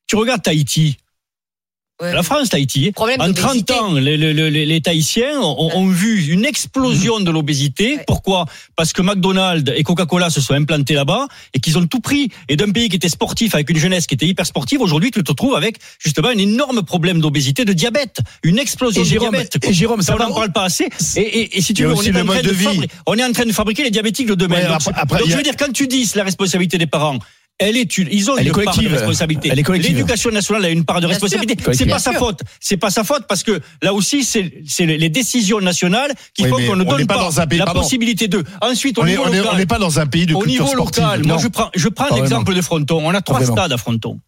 tu 0.07 0.15
regardes 0.15 0.41
Tahiti. 0.41 0.97
Ouais. 2.01 2.13
La 2.13 2.23
France, 2.23 2.49
Tahiti. 2.49 2.91
Problème 2.91 3.21
En 3.21 3.31
30 3.31 3.35
d'obésité. 3.35 3.73
ans, 3.73 3.93
les, 3.93 4.17
les, 4.17 4.33
les, 4.33 4.65
les 4.65 4.81
Tahitiens 4.81 5.39
ont, 5.39 5.69
ont 5.75 5.87
vu 5.87 6.31
une 6.31 6.45
explosion 6.45 7.19
de 7.19 7.29
l'obésité. 7.31 7.97
Ouais. 7.97 8.03
Pourquoi? 8.07 8.45
Parce 8.75 8.91
que 8.93 9.01
McDonald's 9.01 9.71
et 9.75 9.83
Coca-Cola 9.83 10.29
se 10.29 10.41
sont 10.41 10.53
implantés 10.53 10.95
là-bas 10.95 11.27
et 11.53 11.59
qu'ils 11.59 11.77
ont 11.77 11.85
tout 11.85 11.99
pris. 11.99 12.29
Et 12.49 12.55
d'un 12.55 12.71
pays 12.71 12.89
qui 12.89 12.95
était 12.95 13.09
sportif, 13.09 13.53
avec 13.55 13.69
une 13.69 13.77
jeunesse 13.77 14.07
qui 14.07 14.15
était 14.15 14.25
hyper 14.25 14.45
sportive, 14.45 14.81
aujourd'hui, 14.81 15.11
tu 15.11 15.23
te 15.23 15.31
retrouves 15.31 15.55
avec 15.55 15.77
justement 15.99 16.29
un 16.29 16.37
énorme 16.37 16.81
problème 16.83 17.21
d'obésité, 17.21 17.65
de 17.65 17.73
diabète. 17.73 18.17
Une 18.43 18.57
explosion 18.57 19.01
Et 19.01 19.05
de 19.05 19.09
Jérôme, 19.09 19.29
diabète. 19.31 19.57
et 19.63 19.73
Jérôme, 19.73 20.01
ça, 20.01 20.13
ça 20.13 20.23
on 20.25 20.29
n'en 20.29 20.33
parle 20.35 20.51
pas 20.51 20.63
assez. 20.63 20.87
Et, 21.15 21.21
et, 21.21 21.57
et 21.57 21.61
si 21.61 21.73
tu 21.73 21.83
veux, 21.83 21.93
on 21.93 22.01
est, 22.01 22.09
en 22.19 22.25
train 22.25 22.41
de 22.41 22.49
de 22.49 22.55
on 23.05 23.15
est 23.15 23.23
en 23.23 23.31
train 23.31 23.45
de 23.45 23.51
fabriquer 23.51 23.83
les 23.83 23.91
diabétiques 23.91 24.27
de 24.27 24.35
demain. 24.35 24.55
Ouais, 24.55 24.67
Donc, 24.67 24.81
après- 24.95 25.19
donc, 25.19 25.29
je 25.29 25.35
veux 25.37 25.43
dire, 25.43 25.55
quand 25.57 25.71
tu 25.71 25.87
dis 25.87 26.09
la 26.15 26.23
responsabilité 26.23 26.77
des 26.77 26.87
parents, 26.87 27.17
elle 27.59 27.77
est 27.77 27.97
une, 27.97 28.07
ils 28.11 28.29
ont 28.31 28.37
Elle 28.37 28.47
est 28.47 28.49
une 28.49 28.63
part 28.63 28.75
de 28.77 28.87
responsabilité. 28.87 29.49
Elle 29.51 29.59
est 29.59 29.63
collective. 29.63 29.95
L'éducation 29.95 30.31
nationale 30.31 30.65
a 30.65 30.69
une 30.69 30.83
part 30.83 30.97
de 30.97 31.01
Bien 31.01 31.09
responsabilité. 31.09 31.55
C'est 31.73 31.85
pas 31.85 31.99
sa 31.99 32.11
sûr. 32.11 32.19
faute. 32.19 32.41
C'est 32.59 32.77
pas 32.77 32.89
sa 32.89 33.03
faute 33.03 33.25
parce 33.27 33.43
que 33.43 33.59
là 33.83 33.93
aussi, 33.93 34.23
c'est 34.23 34.51
c'est 34.67 34.85
les 34.85 35.09
décisions 35.09 35.59
nationales 35.61 36.11
qui 36.33 36.43
Oui, 36.43 36.49
font 36.49 36.55
qu'on 36.57 36.75
ne 36.75 36.83
donne 36.83 37.05
pas 37.05 37.29
pays- 37.47 37.59
la 37.59 37.65
pardon. 37.65 37.81
possibilité 37.81 38.27
de. 38.27 38.43
Ensuite, 38.61 38.97
au 38.97 39.03
On 39.03 39.05
est- 39.05 39.11
niveau 39.11 39.23
on 39.27 39.31
est- 39.33 39.37
local. 39.37 39.51
on 39.53 39.57
n'est 39.57 39.65
pas 39.67 39.77
dans 39.79 39.99
un 39.99 40.07
pays 40.07 40.25
de 40.25 40.33
Au 40.33 40.39
culture 40.39 40.63
niveau 40.65 40.73
sportive. 40.75 41.03
local, 41.03 41.23
moi 41.25 41.35
Non. 41.35 41.41
je 41.41 41.47
prends, 41.49 41.69
je 41.75 41.87
prends 41.89 42.15
l'exemple 42.15 42.53
de 42.55 42.61
Fronton. 42.61 43.01
On 43.05 43.13
a 43.13 43.21
trois 43.21 43.43
stades 43.45 43.71
à 43.71 43.77
Fronton. 43.77 44.19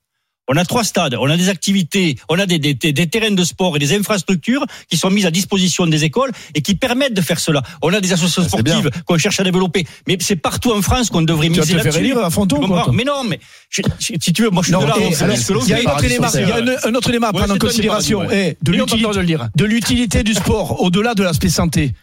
On 0.49 0.57
a 0.57 0.65
trois 0.65 0.83
stades, 0.83 1.15
on 1.17 1.29
a 1.29 1.37
des 1.37 1.47
activités, 1.47 2.17
on 2.27 2.37
a 2.37 2.45
des, 2.45 2.59
des, 2.59 2.73
des- 2.73 2.91
des 2.91 3.07
terrains 3.07 3.31
de 3.31 3.43
sport 3.45 3.77
et 3.77 3.79
des 3.79 3.95
infrastructures 3.95 4.65
qui 4.89 4.97
sont 4.97 5.09
mises 5.09 5.25
à 5.25 5.31
disposition 5.31 5.87
des 5.87 6.03
écoles 6.03 6.31
et 6.53 6.61
qui 6.61 6.75
permettent 6.75 7.13
de 7.13 7.21
faire 7.21 7.39
cela. 7.39 7.63
On 7.81 7.93
a 7.93 8.01
des 8.01 8.11
associations 8.11 8.59
bien. 8.59 8.81
sportives 8.81 9.03
qu'on 9.05 9.17
cherche 9.17 9.39
à 9.39 9.43
développer, 9.45 9.85
mais 10.05 10.17
c'est 10.19 10.35
partout 10.35 10.73
en 10.73 10.81
France 10.81 11.09
qu'on 11.09 11.21
devrait 11.21 11.47
Tu 11.47 11.51
miser 11.51 11.61
là-dessus. 11.77 11.97
à 12.25 12.29
quoi. 12.83 12.93
Mais 12.93 13.05
non, 13.05 13.23
mais 13.23 13.39
je- 13.69 13.81
je- 13.99 14.13
si 14.19 14.33
tu 14.33 14.41
veux, 14.43 14.49
moi 14.49 14.63
je 14.63 14.67
suis 14.67 14.73
Non, 14.73 14.81
de 14.81 14.85
là, 14.87 14.95
il 14.97 15.69
y 15.69 15.73
a 15.73 15.77
un 15.77 15.93
autre 15.95 16.03
élément, 16.03 16.27
il 16.33 16.39
y 16.49 16.51
a 16.51 16.55
un, 16.57 16.89
un 16.91 16.95
autre 16.95 17.09
élément 17.09 17.27
à 17.27 17.31
Ouais, 17.31 17.37
prendre 17.39 17.53
en 17.53 17.57
considération. 17.57 18.19
ouais. 18.19 18.57
Eh, 18.59 18.65
de 18.65 18.71
l'utilité- 19.65 20.23
du 20.23 20.33
sport 20.33 20.81
au-delà 20.81 21.13
de 21.15 21.23
l'aspect 21.23 21.49
santé. 21.49 21.93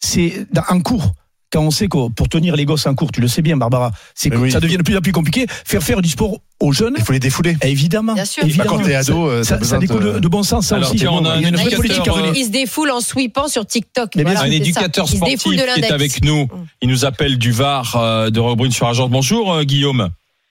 C'est 0.00 0.46
en 0.68 0.80
cours. 0.80 1.14
Quand 1.56 1.62
on 1.62 1.70
sait 1.70 1.88
que 1.88 2.10
pour 2.10 2.28
tenir 2.28 2.54
les 2.54 2.66
gosses 2.66 2.86
en 2.86 2.94
cours, 2.94 3.10
tu 3.10 3.22
le 3.22 3.28
sais 3.28 3.40
bien, 3.40 3.56
Barbara, 3.56 3.92
c'est 4.14 4.28
Mais 4.28 4.36
que 4.36 4.40
oui. 4.42 4.50
ça 4.52 4.60
devient 4.60 4.76
de 4.76 4.82
plus 4.82 4.94
en 4.94 5.00
plus 5.00 5.12
compliqué. 5.12 5.46
Faire 5.48 5.82
faire 5.82 6.02
du 6.02 6.10
sport 6.10 6.38
aux 6.60 6.72
jeunes, 6.72 6.92
Il 6.98 7.02
faut 7.04 7.14
les 7.14 7.18
défouler. 7.18 7.56
évidemment. 7.62 8.12
Bien 8.12 8.26
sûr. 8.26 8.44
évidemment. 8.44 8.72
Bah, 8.72 8.76
quand 8.78 8.84
t'es 8.84 8.94
ado, 8.94 9.42
ça, 9.42 9.62
ça 9.62 9.78
découle 9.78 10.20
de- 10.20 10.28
bon 10.28 10.42
sens, 10.42 10.66
ça 10.66 10.76
Alors, 10.76 10.90
aussi. 10.90 10.98
tiens, 10.98 11.12
on 11.12 11.24
a 11.24 11.36
Il 11.36 11.42
y 11.42 11.44
a 11.46 11.48
une 11.48 11.56
vraie 11.56 11.74
euh. 11.74 12.32
Il 12.34 12.44
se 12.44 12.50
défoule 12.50 12.90
en 12.90 13.00
sweepant 13.00 13.48
sur 13.48 13.64
TikTok. 13.64 14.16
Mais 14.16 14.22
Voilà, 14.24 14.40
Un 14.40 14.42
ça. 14.42 14.48
éducateur 14.48 15.08
sportif 15.08 15.42
qui 15.44 15.54
est 15.54 15.90
avec 15.90 16.22
nous. 16.22 16.46
Il 16.82 16.90
nous 16.90 17.06
appelle 17.06 17.38
du 17.38 17.52
Var 17.52 17.96
euh, 17.96 18.28
de 18.28 18.38
Rebrune 18.38 18.70
sur 18.72 18.86
Argent. 18.86 19.08
Bonjour 19.08 19.54
euh, 19.54 19.62
Guillaume. 19.62 20.10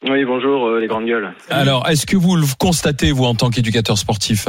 Oui, 0.10 0.26
bonjour 0.26 0.68
euh, 0.68 0.80
les 0.80 0.88
grandes 0.88 1.06
gueules. 1.06 1.34
Alors, 1.52 1.88
est-ce 1.88 2.08
que 2.08 2.18
vous 2.18 2.36
le 2.36 2.46
constatez, 2.58 3.12
vous, 3.12 3.26
en 3.26 3.36
tant 3.36 3.52
qu'éducateur 3.52 3.98
sportif? 4.00 4.48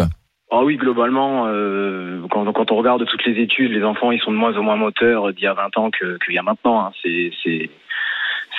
Ah 0.58 0.64
oui, 0.64 0.76
globalement, 0.76 1.44
euh, 1.48 2.20
quand, 2.30 2.50
quand 2.52 2.72
on 2.72 2.76
regarde 2.76 3.04
toutes 3.06 3.24
les 3.26 3.40
études, 3.42 3.72
les 3.72 3.84
enfants, 3.84 4.10
ils 4.10 4.20
sont 4.20 4.32
de 4.32 4.36
moins 4.36 4.56
en 4.56 4.62
moins 4.62 4.76
moteurs 4.76 5.32
d'il 5.32 5.44
y 5.44 5.46
a 5.46 5.52
20 5.54 5.76
ans 5.76 5.90
que- 5.90 6.18
qu'il 6.24 6.34
y 6.34 6.38
a 6.38 6.42
maintenant. 6.42 6.80
hein. 6.86 6.92
C'est 7.02 7.30
c'est 7.44 7.70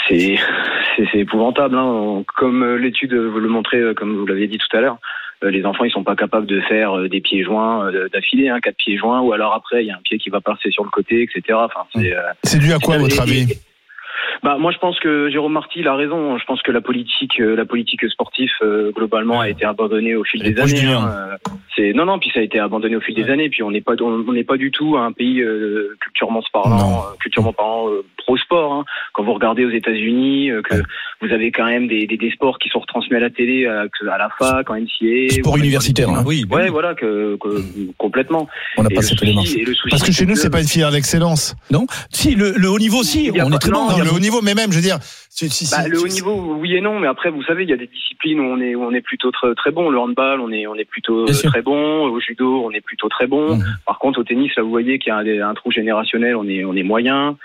c'est 0.08 0.36
c'est- 0.96 1.08
c'est 1.12 1.20
épouvantable. 1.20 1.76
Hein. 1.76 2.24
Comme 2.38 2.64
euh, 2.64 2.78
l'étude 2.78 3.14
vous 3.14 3.40
le 3.40 3.50
montrait, 3.50 3.78
euh, 3.82 3.94
comme 3.94 4.16
vous 4.16 4.26
l'avez 4.28 4.48
dit 4.48 4.58
tout 4.60 4.78
à 4.78 4.82
l'heure, 4.82 4.98
les 5.44 5.66
enfants, 5.66 5.84
ils 5.86 5.92
sont 5.92 6.04
pas 6.04 6.16
capables 6.16 6.48
de 6.48 6.62
faire 6.62 6.98
des 7.10 7.22
pieds 7.22 7.44
joints 7.44 7.92
d'affilée, 8.12 8.50
hein, 8.50 8.60
quatre 8.60 8.78
pieds 8.78 8.98
joints, 8.98 9.22
ou 9.22 9.34
alors 9.34 9.54
après, 9.54 9.84
il 9.84 9.88
y 9.88 9.92
a 9.92 9.96
un 9.96 10.02
pied 10.04 10.18
qui 10.18 10.30
va 10.32 10.42
passer 10.42 10.72
sur 10.72 10.84
le 10.84 10.90
côté, 10.90 11.22
etc. 11.24 11.42
Enfin, 11.62 11.82
c'est 11.94 12.16
euh, 12.16 12.22
C'est 12.44 12.58
dû 12.60 12.72
à 12.74 12.80
quoi, 12.80 12.96
à 12.96 12.98
votre 12.98 13.22
avis? 13.22 13.46
Bah, 14.44 14.58
moi, 14.60 14.72
je 14.72 14.78
pense 14.78 15.00
que 15.00 15.30
Jérôme 15.30 15.54
Marty 15.54 15.80
il 15.80 15.88
a 15.88 15.96
raison. 15.96 16.38
Je 16.38 16.46
pense 16.46 16.62
que 16.62 16.72
la 16.72 16.82
politique, 16.82 17.40
euh, 17.40 17.56
la 17.56 17.66
politique 17.66 18.08
sportive 18.10 18.52
euh, 18.62 18.92
globalement 18.92 19.40
a 19.42 19.50
été 19.50 19.66
abandonnée 19.66 20.16
au 20.16 20.24
fil 20.24 20.42
des 20.44 20.60
années. 20.60 20.94
hein. 20.94 21.10
Euh, 21.10 21.38
C'est 21.76 21.94
non, 21.94 22.06
non. 22.06 22.20
Puis 22.20 22.32
ça 22.34 22.40
a 22.40 22.44
été 22.44 22.60
abandonné 22.60 22.96
au 22.96 23.02
fil 23.02 23.16
des 23.16 23.30
années. 23.30 23.50
Puis 23.50 23.64
on 23.64 23.72
n'est 23.72 23.82
pas, 23.82 23.94
on 24.02 24.32
n'est 24.34 24.44
pas 24.44 24.58
du 24.58 24.72
tout 24.72 24.98
un 24.98 25.12
pays 25.12 25.42
euh, 25.42 25.96
culturellement 26.02 26.42
parlant, 26.54 26.78
Non. 26.78 26.98
euh, 27.00 27.16
culturellement 27.20 27.54
parlant 27.54 27.90
euh, 27.90 28.04
pro 28.18 28.38
sport. 28.38 28.74
Hein. 28.74 28.86
Quand 29.14 29.24
vous 29.24 29.34
regardez 29.34 29.66
aux 29.66 29.70
États-Unis, 29.72 30.52
euh, 30.52 30.62
que 30.62 30.76
vous 31.22 31.32
avez 31.34 31.52
quand 31.52 31.66
même 31.66 31.88
des, 31.88 32.06
des, 32.06 32.18
des 32.18 32.30
sports 32.32 32.60
qui 32.60 32.70
sont 32.70 32.80
retransmis 32.80 33.16
à 33.16 33.20
la 33.20 33.30
télé, 33.30 33.66
à, 33.66 33.82
à 34.12 34.18
la 34.18 34.30
fac, 34.38 34.70
en 34.70 34.76
NCA. 34.76 35.30
Sport 35.40 35.54
ou- 35.54 35.58
universitaire, 35.58 36.10
hein. 36.10 36.24
Oui, 36.26 36.46
Ouais, 36.52 36.70
voilà, 36.70 36.94
que, 36.96 37.36
que 37.38 37.64
complètement. 37.98 38.48
On 38.78 38.84
n'a 38.84 38.90
pas 38.90 39.02
cet 39.02 39.22
élément. 39.24 39.44
Parce 39.90 40.04
que 40.04 40.12
chez 40.12 40.26
nous, 40.26 40.36
c'est 40.36 40.50
pas 40.50 40.62
une 40.62 40.68
filière 40.68 40.92
d'excellence. 40.92 41.56
Si, 42.12 42.36
le, 42.36 42.52
le 42.58 42.70
haut 42.70 42.80
niveau, 42.80 43.04
si, 43.04 43.32
on 43.34 43.50
pas- 43.50 43.56
est 43.56 43.60
très 43.60 43.72
non, 43.72 43.88
bon. 43.88 43.98
Non, 43.98 44.04
le 44.04 44.12
haut 44.14 44.20
niveau, 44.20 44.42
mais 44.42 44.54
même, 44.54 44.72
je 44.72 44.78
veux 44.78 44.84
dire, 44.84 44.98
si- 45.30 45.50
si- 45.50 45.70
Bah, 45.72 45.84
si- 45.84 45.90
le 45.90 46.00
haut 46.00 46.08
si- 46.08 46.16
niveau, 46.16 46.58
oui 46.60 46.76
et 46.76 46.82
non, 46.82 47.00
mais 47.00 47.08
après, 47.08 47.30
vous 47.30 47.44
savez, 47.44 47.64
il 47.64 47.70
y 47.70 47.74
a 47.74 47.78
des 47.78 47.88
disciplines 47.88 48.40
où 48.40 48.44
on 48.44 48.60
est, 48.62 48.76
où 48.76 48.84
on 48.84 48.92
est 48.92 49.02
plutôt 49.02 49.32
très, 49.32 49.54
très 49.56 49.72
bon. 49.72 49.90
Le 49.90 49.98
handball, 50.00 50.40
on 50.42 50.52
est, 50.52 50.68
on 50.68 50.76
est 50.76 50.86
plutôt 50.86 51.26
Bien 51.26 51.34
euh, 51.34 51.38
sûr. 51.38 51.52
très 51.52 51.62
bon. 51.62 52.06
Au 52.08 52.20
judo, 52.20 52.64
on 52.66 52.72
est 52.72 52.82
plutôt 52.82 53.10
très 53.10 53.28
bon. 53.28 53.56
Mhm. 53.58 53.64
Par 53.86 54.00
contre, 54.00 54.20
au 54.20 54.24
tennis, 54.24 54.52
là, 54.56 54.64
vous 54.64 54.70
voyez 54.70 55.00
qu'il 55.00 55.12
y 55.12 55.14
a 55.14 55.18
un, 55.46 55.50
un 55.50 55.54
trou 55.54 55.72
générationnel, 55.72 56.36
on 56.36 56.48
est, 56.48 56.64
on 56.64 56.76
est 56.76 56.84
moyen. 56.84 57.38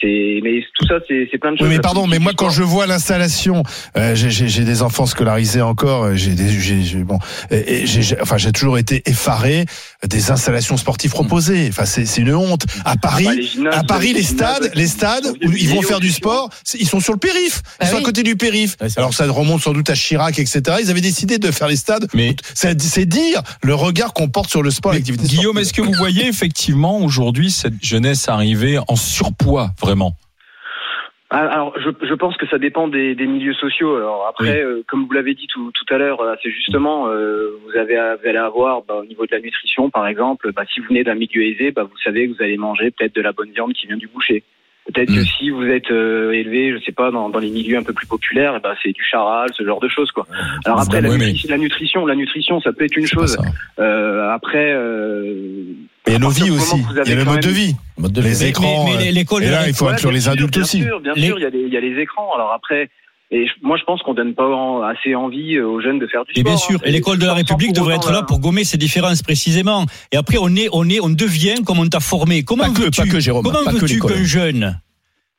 C'est 0.00 0.40
mais 0.42 0.60
tout 0.76 0.86
ça 0.86 0.94
c'est 1.08 1.38
plein 1.38 1.52
de 1.52 1.56
choses. 1.58 1.68
Oui, 1.68 1.74
mais 1.74 1.80
pardon, 1.80 2.06
mais 2.06 2.18
moi 2.18 2.32
quand 2.36 2.50
je 2.50 2.62
vois 2.62 2.86
l'installation, 2.86 3.62
euh, 3.96 4.14
j'ai- 4.14 4.30
j'ai 4.30 4.48
j'ai 4.48 4.64
des 4.64 4.82
enfants 4.82 5.06
scolarisés 5.06 5.62
encore, 5.62 6.04
euh, 6.04 6.14
j'ai 6.14 6.32
des, 6.32 6.48
j'ai 6.48 6.82
j'ai- 6.82 7.04
bon, 7.04 7.18
et- 7.50 7.82
et 7.82 7.86
j'ai 7.86 8.02
j'ai- 8.02 8.20
enfin 8.20 8.36
j'ai 8.36 8.52
toujours 8.52 8.76
été 8.78 9.02
effaré 9.06 9.64
des 10.06 10.30
installations 10.30 10.76
sportives 10.76 11.10
proposées. 11.12 11.68
Enfin 11.70 11.84
c'est 11.84 12.06
c'est 12.06 12.20
une 12.22 12.34
honte. 12.34 12.66
À 12.84 12.96
Paris, 12.96 13.24
bah, 13.24 13.32
gymnases, 13.40 13.74
à 13.78 13.84
Paris 13.84 14.12
les 14.12 14.22
stades, 14.24 14.70
les 14.74 14.86
stades 14.88 15.24
sont 15.24 15.32
où 15.48 15.52
ils 15.52 15.68
vont 15.68 15.82
faire 15.82 16.00
du 16.00 16.10
sport, 16.10 16.50
ils 16.78 16.88
sont 16.88 17.00
sur 17.00 17.12
le 17.12 17.18
périph, 17.18 17.62
ils 17.80 17.84
Bah 17.84 17.86
sont 17.86 17.96
oui. 17.96 18.02
à 18.02 18.04
côté 18.04 18.22
du 18.22 18.36
périph. 18.36 18.76
Alors 18.96 19.14
ça 19.14 19.30
remonte 19.30 19.62
sans 19.62 19.72
doute 19.72 19.90
à 19.90 19.94
Chirac, 19.94 20.38
etc. 20.38 20.62
Ils 20.82 20.90
avaient 20.90 21.00
décidé 21.00 21.38
de 21.38 21.50
faire 21.50 21.68
les 21.68 21.76
stades. 21.76 22.08
Mais- 22.14 22.34
c'est 22.54 23.04
dire 23.06 23.42
le 23.62 23.74
regard 23.74 24.12
qu'on 24.12 24.28
porte 24.28 24.50
sur 24.50 24.62
le 24.62 24.70
sport, 24.70 24.92
et 24.92 24.96
l'activité 24.96 25.26
Guillaume, 25.28 25.58
est-ce 25.58 25.72
que 25.72 25.82
vous 25.82 25.92
voyez 25.92 26.26
effectivement 26.26 26.98
aujourd'hui 26.98 27.50
cette 27.50 27.74
jeunesse 27.82 28.28
arriver 28.28 28.78
en 28.88 28.96
surpoids? 28.96 29.72
Vraiment 29.84 30.12
Ah, 31.30 31.46
Alors, 31.48 31.74
je, 31.78 31.90
je 32.06 32.14
pense 32.14 32.36
que 32.36 32.46
ça 32.46 32.58
dépend 32.58 32.88
des, 32.88 33.14
des 33.14 33.26
milieux 33.26 33.54
sociaux. 33.54 33.96
Alors 33.96 34.26
après, 34.28 34.62
euh, 34.62 34.84
comme 34.86 35.04
vous 35.06 35.12
l'avez 35.12 35.34
dit 35.34 35.46
tout, 35.48 35.70
tout 35.72 35.94
à 35.94 35.98
l'heure, 35.98 36.20
euh, 36.20 36.34
assez 36.34 36.50
justement, 36.50 37.08
euh, 37.08 37.58
vous, 37.64 37.78
avez, 37.78 37.94
vous 37.94 38.28
allez 38.28 38.38
avoir, 38.38 38.82
bah, 38.82 38.94
au 39.02 39.04
niveau 39.04 39.26
de 39.26 39.32
la 39.32 39.40
nutrition, 39.40 39.90
par 39.90 40.06
exemple, 40.06 40.52
bah, 40.52 40.62
si 40.72 40.80
vous 40.80 40.86
venez 40.88 41.04
d'un 41.04 41.14
milieu 41.14 41.42
aisé, 41.42 41.70
bah, 41.70 41.82
vous 41.84 41.98
savez 42.04 42.28
que 42.28 42.34
vous 42.36 42.42
allez 42.42 42.56
manger 42.56 42.90
peut-être 42.90 43.14
de 43.14 43.22
la 43.22 43.32
bonne 43.32 43.50
viande 43.50 43.72
qui 43.72 43.86
vient 43.86 43.96
du 43.96 44.08
boucher. 44.08 44.44
Peut-être 44.86 45.10
Mm. 45.10 45.14
que 45.14 45.24
si 45.24 45.48
vous 45.48 45.64
êtes 45.64 45.90
euh, 45.90 46.32
élevé, 46.32 46.72
je 46.72 46.84
sais 46.84 46.92
pas, 46.92 47.10
dans, 47.10 47.30
dans 47.30 47.38
les 47.38 47.50
milieux 47.50 47.78
un 47.78 47.82
peu 47.82 47.94
plus 47.94 48.06
populaires, 48.06 48.60
ben, 48.60 48.74
c'est 48.82 48.92
du 48.92 49.02
charal, 49.10 49.48
ce 49.54 49.64
genre 49.64 49.80
de 49.80 49.88
choses, 49.88 50.12
quoi. 50.12 50.26
Alors 50.66 50.78
après, 50.78 51.00
la, 51.00 51.08
nutrition, 51.56 52.04
la 52.04 52.14
nutrition, 52.14 52.60
ça 52.60 52.70
peut 52.72 52.84
être 52.84 52.96
une 52.96 53.06
C'est 53.06 53.14
chose. 53.14 53.38
Euh, 53.78 54.28
après, 54.30 54.72
euh, 54.74 55.64
Il 56.06 56.10
y 56.10 56.12
a 56.12 56.16
à 56.16 56.18
nos 56.18 56.28
vies 56.30 56.50
aussi. 56.50 56.76
Il 57.04 57.08
y 57.08 57.12
a 57.12 57.14
le 57.16 57.24
mode 57.24 57.40
de 57.40 57.48
vie, 57.48 57.76
Mode 57.96 58.12
de 58.12 58.20
les 58.20 58.34
vie. 58.34 58.44
Écrans. 58.46 58.84
mais- 58.84 58.96
mais 58.98 59.08
euh, 59.08 59.12
l'école, 59.12 59.44
et 59.44 59.50
là, 59.50 59.66
il 59.66 59.74
faut 59.74 59.88
inclure 59.88 60.10
bien 60.10 60.18
les 60.18 60.28
adultes 60.28 60.52
bien 60.54 60.62
aussi. 60.62 60.82
Sûr, 60.82 61.00
bien 61.00 61.12
Les- 61.14 61.26
sûr, 61.26 61.38
il 61.38 61.42
y 61.42 61.46
a 61.46 61.50
les, 61.50 61.60
il 61.60 61.72
y 61.72 61.76
a 61.76 61.80
les 61.80 62.00
écrans. 62.02 62.34
Alors 62.34 62.52
après, 62.52 62.90
et 63.30 63.46
moi 63.62 63.78
je 63.78 63.84
pense 63.84 64.02
qu'on 64.02 64.12
donne 64.12 64.34
pas 64.34 64.44
assez 64.90 65.14
envie 65.14 65.56
euh, 65.56 65.66
aux 65.66 65.80
jeunes 65.80 65.98
de 65.98 66.06
faire 66.06 66.24
du 66.26 66.32
Et 66.32 66.40
sport. 66.40 66.44
bien 66.52 66.56
sûr, 66.58 66.78
hein. 66.78 66.82
et 66.84 66.90
l'école 66.92 67.18
de 67.18 67.24
la 67.26 67.32
République 67.34 67.72
devrait 67.72 67.96
être 67.96 68.12
là 68.12 68.22
pour 68.22 68.38
gommer 68.38 68.64
ces 68.64 68.76
différences 68.76 69.22
précisément. 69.22 69.86
Et 70.12 70.16
après, 70.16 70.36
on 70.38 70.54
est, 70.54 70.68
on 70.72 70.88
est, 70.90 71.00
on 71.00 71.08
devient 71.08 71.56
comme 71.64 71.78
on 71.78 71.88
t'a 71.88 72.00
formé. 72.00 72.42
Comment 72.42 72.64
Pas 72.64 72.70
que- 72.70 72.82
veux-tu, 72.82 73.00
pas 73.00 73.06
que, 73.08 73.20
Jérôme, 73.20 73.42
comment 73.44 73.70
veux-tu 73.70 73.98
qu'un 74.00 74.24
jeune 74.24 74.78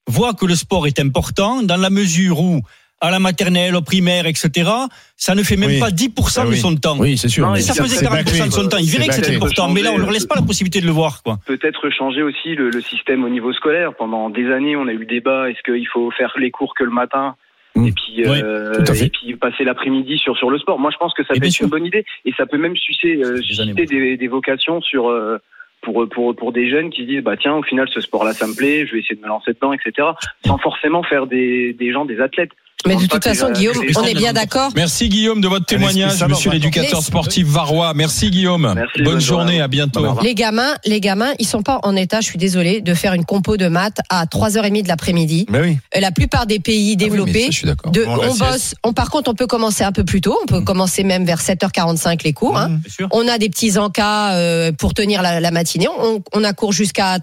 voit 0.08 0.34
que 0.34 0.46
le 0.48 0.56
sport 0.56 0.88
est 0.88 1.00
important 1.00 1.62
dans 1.64 1.78
la 1.78 1.90
mesure 1.92 2.40
où 2.40 2.62
à 3.02 3.12
la 3.12 3.20
maternelle, 3.20 3.76
au 3.76 3.82
primaire, 3.82 4.26
etc., 4.26 4.70
ça 5.18 5.36
ne 5.36 5.44
fait 5.44 5.58
même 5.58 5.70
Oui. 5.70 5.80
pas 5.80 5.92
10% 5.92 6.42
Ah 6.42 6.46
de 6.46 6.50
oui. 6.52 6.58
son 6.58 6.76
temps. 6.76 6.98
Oui, 7.00 7.18
c'est 7.18 7.28
sûr. 7.30 7.46
Non, 7.46 7.54
mais 7.54 7.60
et 7.60 7.62
Ça 7.62 7.74
faisait 7.74 7.98
c'est 7.98 8.06
40% 8.06 8.48
de 8.48 8.52
son 8.52 8.68
temps. 8.68 8.78
Il 8.78 8.90
verrait 8.90 9.08
que 9.08 9.14
c'était 9.14 9.36
important, 9.36 9.70
mais 9.70 9.82
là, 9.82 9.92
on 9.94 9.98
leur 9.98 10.12
laisse 10.12 10.26
pas 10.26 10.36
la 10.36 10.42
possibilité 10.42 10.82
de 10.82 10.86
le 10.86 10.92
voir, 10.92 11.22
quoi. 11.24 11.38
Peut-être 11.46 11.90
changer 11.90 12.24
aussi 12.24 12.56
le, 12.56 12.70
le 12.70 12.82
système 12.82 13.24
au 13.24 13.30
niveau 13.30 13.52
scolaire. 13.54 13.94
Pendant 13.96 14.30
des 14.30 14.50
années, 14.52 14.76
on 14.76 14.88
a 14.88 14.92
eu 14.94 14.98
le 14.98 15.06
débat 15.06 15.50
est-ce 15.50 15.62
qu'il 15.64 15.88
faut 15.88 16.10
faire 16.12 16.34
les 16.38 16.52
cours 16.52 16.74
que 16.74 16.84
le 16.84 16.92
matin 16.92 17.36
Mm. 17.78 17.88
et 17.88 17.92
puis 17.92 18.14
Oui, 18.30 18.40
euh, 18.42 18.74
et 19.02 19.10
puis 19.10 19.36
passer 19.36 19.66
l'après-midi 19.66 20.18
sur 20.18 20.38
sur 20.38 20.50
le 20.50 20.58
sport. 20.60 20.80
Moi, 20.80 20.92
je 20.94 20.98
pense 20.98 21.14
que 21.14 21.26
ça 21.26 21.34
Et 21.36 21.42
peut 21.42 21.48
être 21.48 21.52
sûr. 21.52 21.66
une 21.66 21.72
bonne 21.72 21.86
idée 21.86 22.06
et 22.24 22.32
ça 22.38 22.46
peut 22.46 22.58
même 22.58 22.78
susciter, 22.78 23.22
euh, 23.22 23.36
Des 23.36 23.42
susciter 23.42 23.86
des, 23.86 24.16
des 24.16 24.28
vocations 24.30 24.80
sur 24.82 25.10
euh, 25.10 25.40
pour 25.82 26.08
pour 26.08 26.34
pour 26.34 26.54
des 26.54 26.70
jeunes 26.70 26.90
qui 26.90 27.02
se 27.02 27.08
disent 27.08 27.22
bah 27.24 27.36
tiens 27.36 27.56
au 27.56 27.64
final 27.64 27.90
ce 27.94 28.00
sport-là 28.00 28.32
ça 28.32 28.48
me 28.48 28.56
plaît, 28.56 28.88
je 28.88 28.94
vais 28.94 29.00
essayer 29.00 29.18
de 29.18 29.22
me 29.22 29.28
lancer 29.28 29.52
dedans, 29.52 29.74
etc. 29.74 30.08
Sans 30.46 30.58
forcément 30.58 31.04
faire 31.04 31.28
des 31.28 31.74
des 31.74 31.92
gens 31.92 32.06
des 32.06 32.22
athlètes. 32.22 32.52
Mais 32.88 32.96
de 32.96 33.06
toute 33.08 33.24
façon, 33.24 33.52
Guillaume, 33.52 33.82
les- 33.84 33.98
on 33.98 34.04
est 34.04 34.14
bien 34.14 34.34
d'accord. 34.34 34.72
Merci 34.76 35.10
Guillaume 35.10 35.42
de 35.42 35.48
votre 35.48 35.66
témoignage, 35.66 36.24
monsieur 36.24 36.52
l'éducateur 36.52 37.02
sportif 37.02 37.48
Varois. 37.48 37.94
Merci 37.96 38.30
Guillaume. 38.30 38.74
Merci, 38.76 38.92
bonne 38.98 39.06
bonne 39.06 39.20
journée, 39.22 39.44
journée. 39.44 39.62
à 39.62 39.68
bientôt. 39.68 40.20
Les 40.22 40.36
gamins, 40.36 40.76
les 40.86 41.00
gamins, 41.02 41.32
ils 41.40 41.48
sont 41.48 41.62
pas 41.64 41.80
en 41.84 41.96
état, 41.96 42.22
je 42.22 42.26
suis 42.26 42.38
désolée, 42.38 42.82
de 42.82 42.94
faire 42.94 43.14
une 43.14 43.26
compo 43.26 43.58
de 43.58 43.68
maths 43.68 43.98
à 44.10 44.26
3h30 44.26 44.84
de 44.84 44.88
l'après-midi. 44.88 45.46
Mais 45.50 45.60
oui. 45.62 45.78
Euh, 45.96 46.00
La 46.00 46.12
plupart 46.12 46.46
des 46.46 46.60
pays 46.60 46.92
Ah 46.92 46.92
oui, 46.92 46.96
développés, 46.98 47.42
ça, 47.46 47.52
je 47.52 47.58
suis 47.58 47.68
d'accord. 47.68 47.92
de, 47.92 48.04
Bon, 48.06 48.16
la 48.18 48.28
on 48.30 48.34
sieste. 48.34 48.52
bosse, 48.52 48.76
on, 48.84 48.94
par 48.94 49.10
contre, 49.10 49.30
on 49.32 49.36
peut 49.36 49.48
commencer 49.48 49.84
un 49.84 49.92
peu 49.92 50.04
plus 50.04 50.22
tôt, 50.22 50.38
on 50.44 50.46
peut 50.46 50.62
commencer 50.62 51.04
même 51.04 51.26
vers 51.26 51.42
7h45 51.42 52.24
les 52.24 52.34
cours. 52.34 52.58
hein. 52.58 52.70
Mmh. 52.70 52.78
Bien 52.78 52.92
sûr. 52.92 53.08
On 53.12 53.28
a 53.28 53.38
des 53.38 53.50
petits 53.50 53.78
encas 53.78 54.34
euh, 54.34 54.72
pour 54.72 54.94
tenir 54.94 55.22
la, 55.22 55.40
la 55.40 55.52
matinée. 55.52 55.88
On, 56.00 56.22
on 56.34 56.44
a 56.44 56.54
cours 56.54 56.74
jusqu'à 56.74 57.18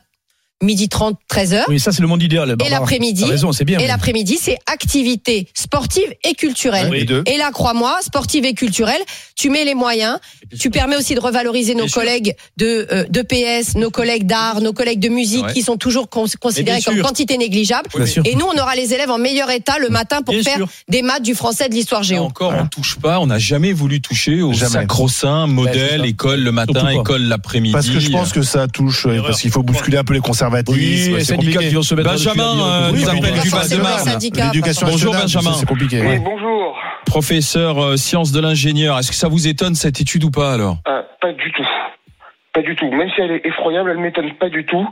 midi 0.62 0.88
30, 0.88 1.19
13h. 1.31 1.64
Oui, 1.69 1.78
ça, 1.81 1.92
c'est 1.92 2.00
le 2.02 2.09
monde 2.09 2.23
idéal. 2.23 2.49
Barbara. 2.57 2.71
l'après-midi, 2.71 3.23
T'as 3.25 3.28
raison, 3.31 3.52
c'est 3.52 3.64
bien. 3.64 3.78
Et 3.78 3.83
mais- 3.83 3.88
l'après-midi, 3.88 4.38
c'est 4.40 4.59
activité 4.66 5.49
sportive 5.54 6.12
et 6.25 6.35
culturelle. 6.35 6.90
Et 7.26 7.37
là, 7.37 7.50
crois-moi, 7.52 7.99
sportive 8.02 8.45
et 8.45 8.54
culturelle, 8.54 9.00
tu 9.37 9.50
mets 9.50 9.64
les 9.64 9.75
moyens. 9.75 10.19
Tu 10.59 10.71
permets 10.71 10.97
aussi 10.97 11.14
de 11.14 11.21
revaloriser 11.21 11.75
nos 11.75 11.87
collègues 11.88 12.35
de, 12.57 12.87
euh, 12.92 13.04
de 13.09 13.23
PS, 13.23 13.75
nos 13.76 13.90
collègues 13.90 14.26
d'art, 14.26 14.61
nos 14.61 14.73
collègues 14.73 15.00
de 15.00 15.09
musique 15.09 15.47
Ouais. 15.47 15.52
qui 15.52 15.62
sont 15.62 15.76
toujours 15.76 16.09
cons- 16.09 16.26
considérés 16.40 16.81
comme 16.83 16.95
sûr. 16.95 17.04
quantité 17.04 17.37
négligeable. 17.38 17.88
Et 18.25 18.35
nous, 18.35 18.47
on 18.47 18.61
aura 18.61 18.75
les 18.76 18.95
élèves 18.95 19.11
en 19.11 19.19
meilleur 19.19 19.50
état 19.50 19.78
le 19.81 19.88
matin 19.88 20.23
pour 20.23 20.35
Bien 20.35 20.42
faire 20.42 20.57
sûr. 20.57 20.69
des 20.88 21.02
maths, 21.02 21.23
du 21.23 21.35
français, 21.35 21.69
de 21.69 21.75
l'histoire 21.75 22.02
Là 22.02 22.07
géo. 22.09 22.23
encore, 22.25 22.52
on 22.59 22.66
touche 22.66 22.97
pas, 22.97 23.19
on 23.21 23.26
n'a 23.26 23.38
jamais 23.38 23.73
voulu 23.73 24.00
toucher 24.00 24.42
au 24.42 24.52
sacro-saint 24.52 25.47
modèle 25.47 26.04
école 26.04 26.40
le 26.40 26.52
matin, 26.52 26.88
école 26.90 27.23
l'après-midi. 27.23 27.73
Parce 27.73 27.88
que 27.88 27.99
je 28.00 28.11
pense 28.11 28.33
que 28.33 28.42
ça 28.42 28.69
touche, 28.69 29.07
euh, 29.07 29.23
parce 29.23 29.40
qu'il 29.40 29.50
faut 29.50 29.62
bousculer 29.62 29.97
un 29.97 30.04
peu 30.04 30.14
les 30.14 30.21
conservatismes. 30.61 31.15
Oui, 31.15 31.25
syndicats 31.25 31.61
qui 31.61 31.75
vont 31.75 31.83
se 31.83 31.95
mettre 31.95 32.11
Benjamin, 32.11 32.91
nous 32.93 33.09
appelle 33.09 33.33
du 33.41 34.31
L'éducation 34.43 34.87
Bonjour, 34.87 35.13
Benjamin. 35.13 35.53
c'est- 35.55 35.67
compliqué. 35.67 36.01
Oui, 36.01 36.19
bonjour. 36.19 36.77
Professeur 37.07 37.83
euh, 37.83 37.97
sciences 37.97 38.33
de 38.33 38.41
l'ingénieur, 38.41 38.99
est-ce 38.99 39.11
que 39.11 39.17
ça 39.17 39.29
vous 39.29 39.47
étonne 39.49 39.75
cette 39.75 40.01
étude 40.01 40.25
ou 40.25 40.31
pas 40.31 40.53
alors? 40.55 40.79
Euh, 40.89 41.03
pas 41.21 41.33
du 41.33 41.51
tout. 41.53 41.63
Pas 42.53 42.61
du 42.61 42.77
tout. 42.77 42.91
Même 42.91 43.09
si 43.13 43.21
elle 43.23 43.31
est 43.31 43.47
effroyable, 43.47 43.91
elle 43.91 43.97
m'étonne 43.99 44.35
pas 44.35 44.51
du 44.51 44.67
tout 44.67 44.87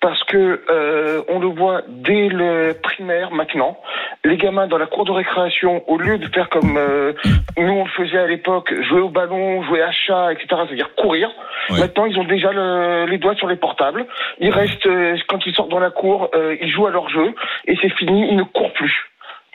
parce 0.00 0.24
que 0.24 0.62
euh, 0.70 1.20
on 1.28 1.40
le 1.40 1.48
voit 1.48 1.82
dès 1.88 2.28
le 2.28 2.72
primaire 2.82 3.30
maintenant. 3.32 3.78
Les 4.24 4.38
gamins 4.38 4.66
dans 4.66 4.78
la 4.78 4.86
cour 4.86 5.04
de 5.04 5.12
récréation, 5.12 5.82
au 5.90 5.98
lieu 5.98 6.16
de 6.16 6.26
faire 6.28 6.48
comme 6.48 6.76
euh, 6.78 7.12
nous 7.58 7.70
on 7.72 7.84
le 7.84 7.90
faisait 7.90 8.16
à 8.18 8.26
l'époque, 8.26 8.72
jouer 8.88 9.00
au 9.00 9.10
ballon, 9.10 9.62
jouer 9.64 9.82
à 9.82 9.90
chat, 9.92 10.32
etc., 10.32 10.46
c'est-à-dire 10.66 10.94
courir. 10.96 11.30
Ouais. 11.68 11.80
Maintenant, 11.80 12.06
ils 12.06 12.18
ont 12.18 12.24
déjà 12.24 12.50
le- 12.50 13.04
les 13.04 13.18
doigts 13.18 13.34
sur 13.34 13.46
les 13.46 13.56
portables. 13.56 14.06
Ils 14.38 14.50
restent 14.50 14.86
euh, 14.86 15.16
quand 15.28 15.44
ils 15.44 15.54
sortent 15.54 15.70
dans 15.70 15.80
la 15.80 15.90
cour, 15.90 16.30
euh, 16.34 16.56
ils 16.62 16.70
jouent 16.70 16.86
à 16.86 16.90
leur 16.90 17.10
jeu 17.10 17.34
et 17.66 17.76
c'est 17.82 17.90
fini. 17.90 18.28
Ils 18.30 18.36
ne 18.36 18.42
courent 18.44 18.72
plus. 18.72 19.10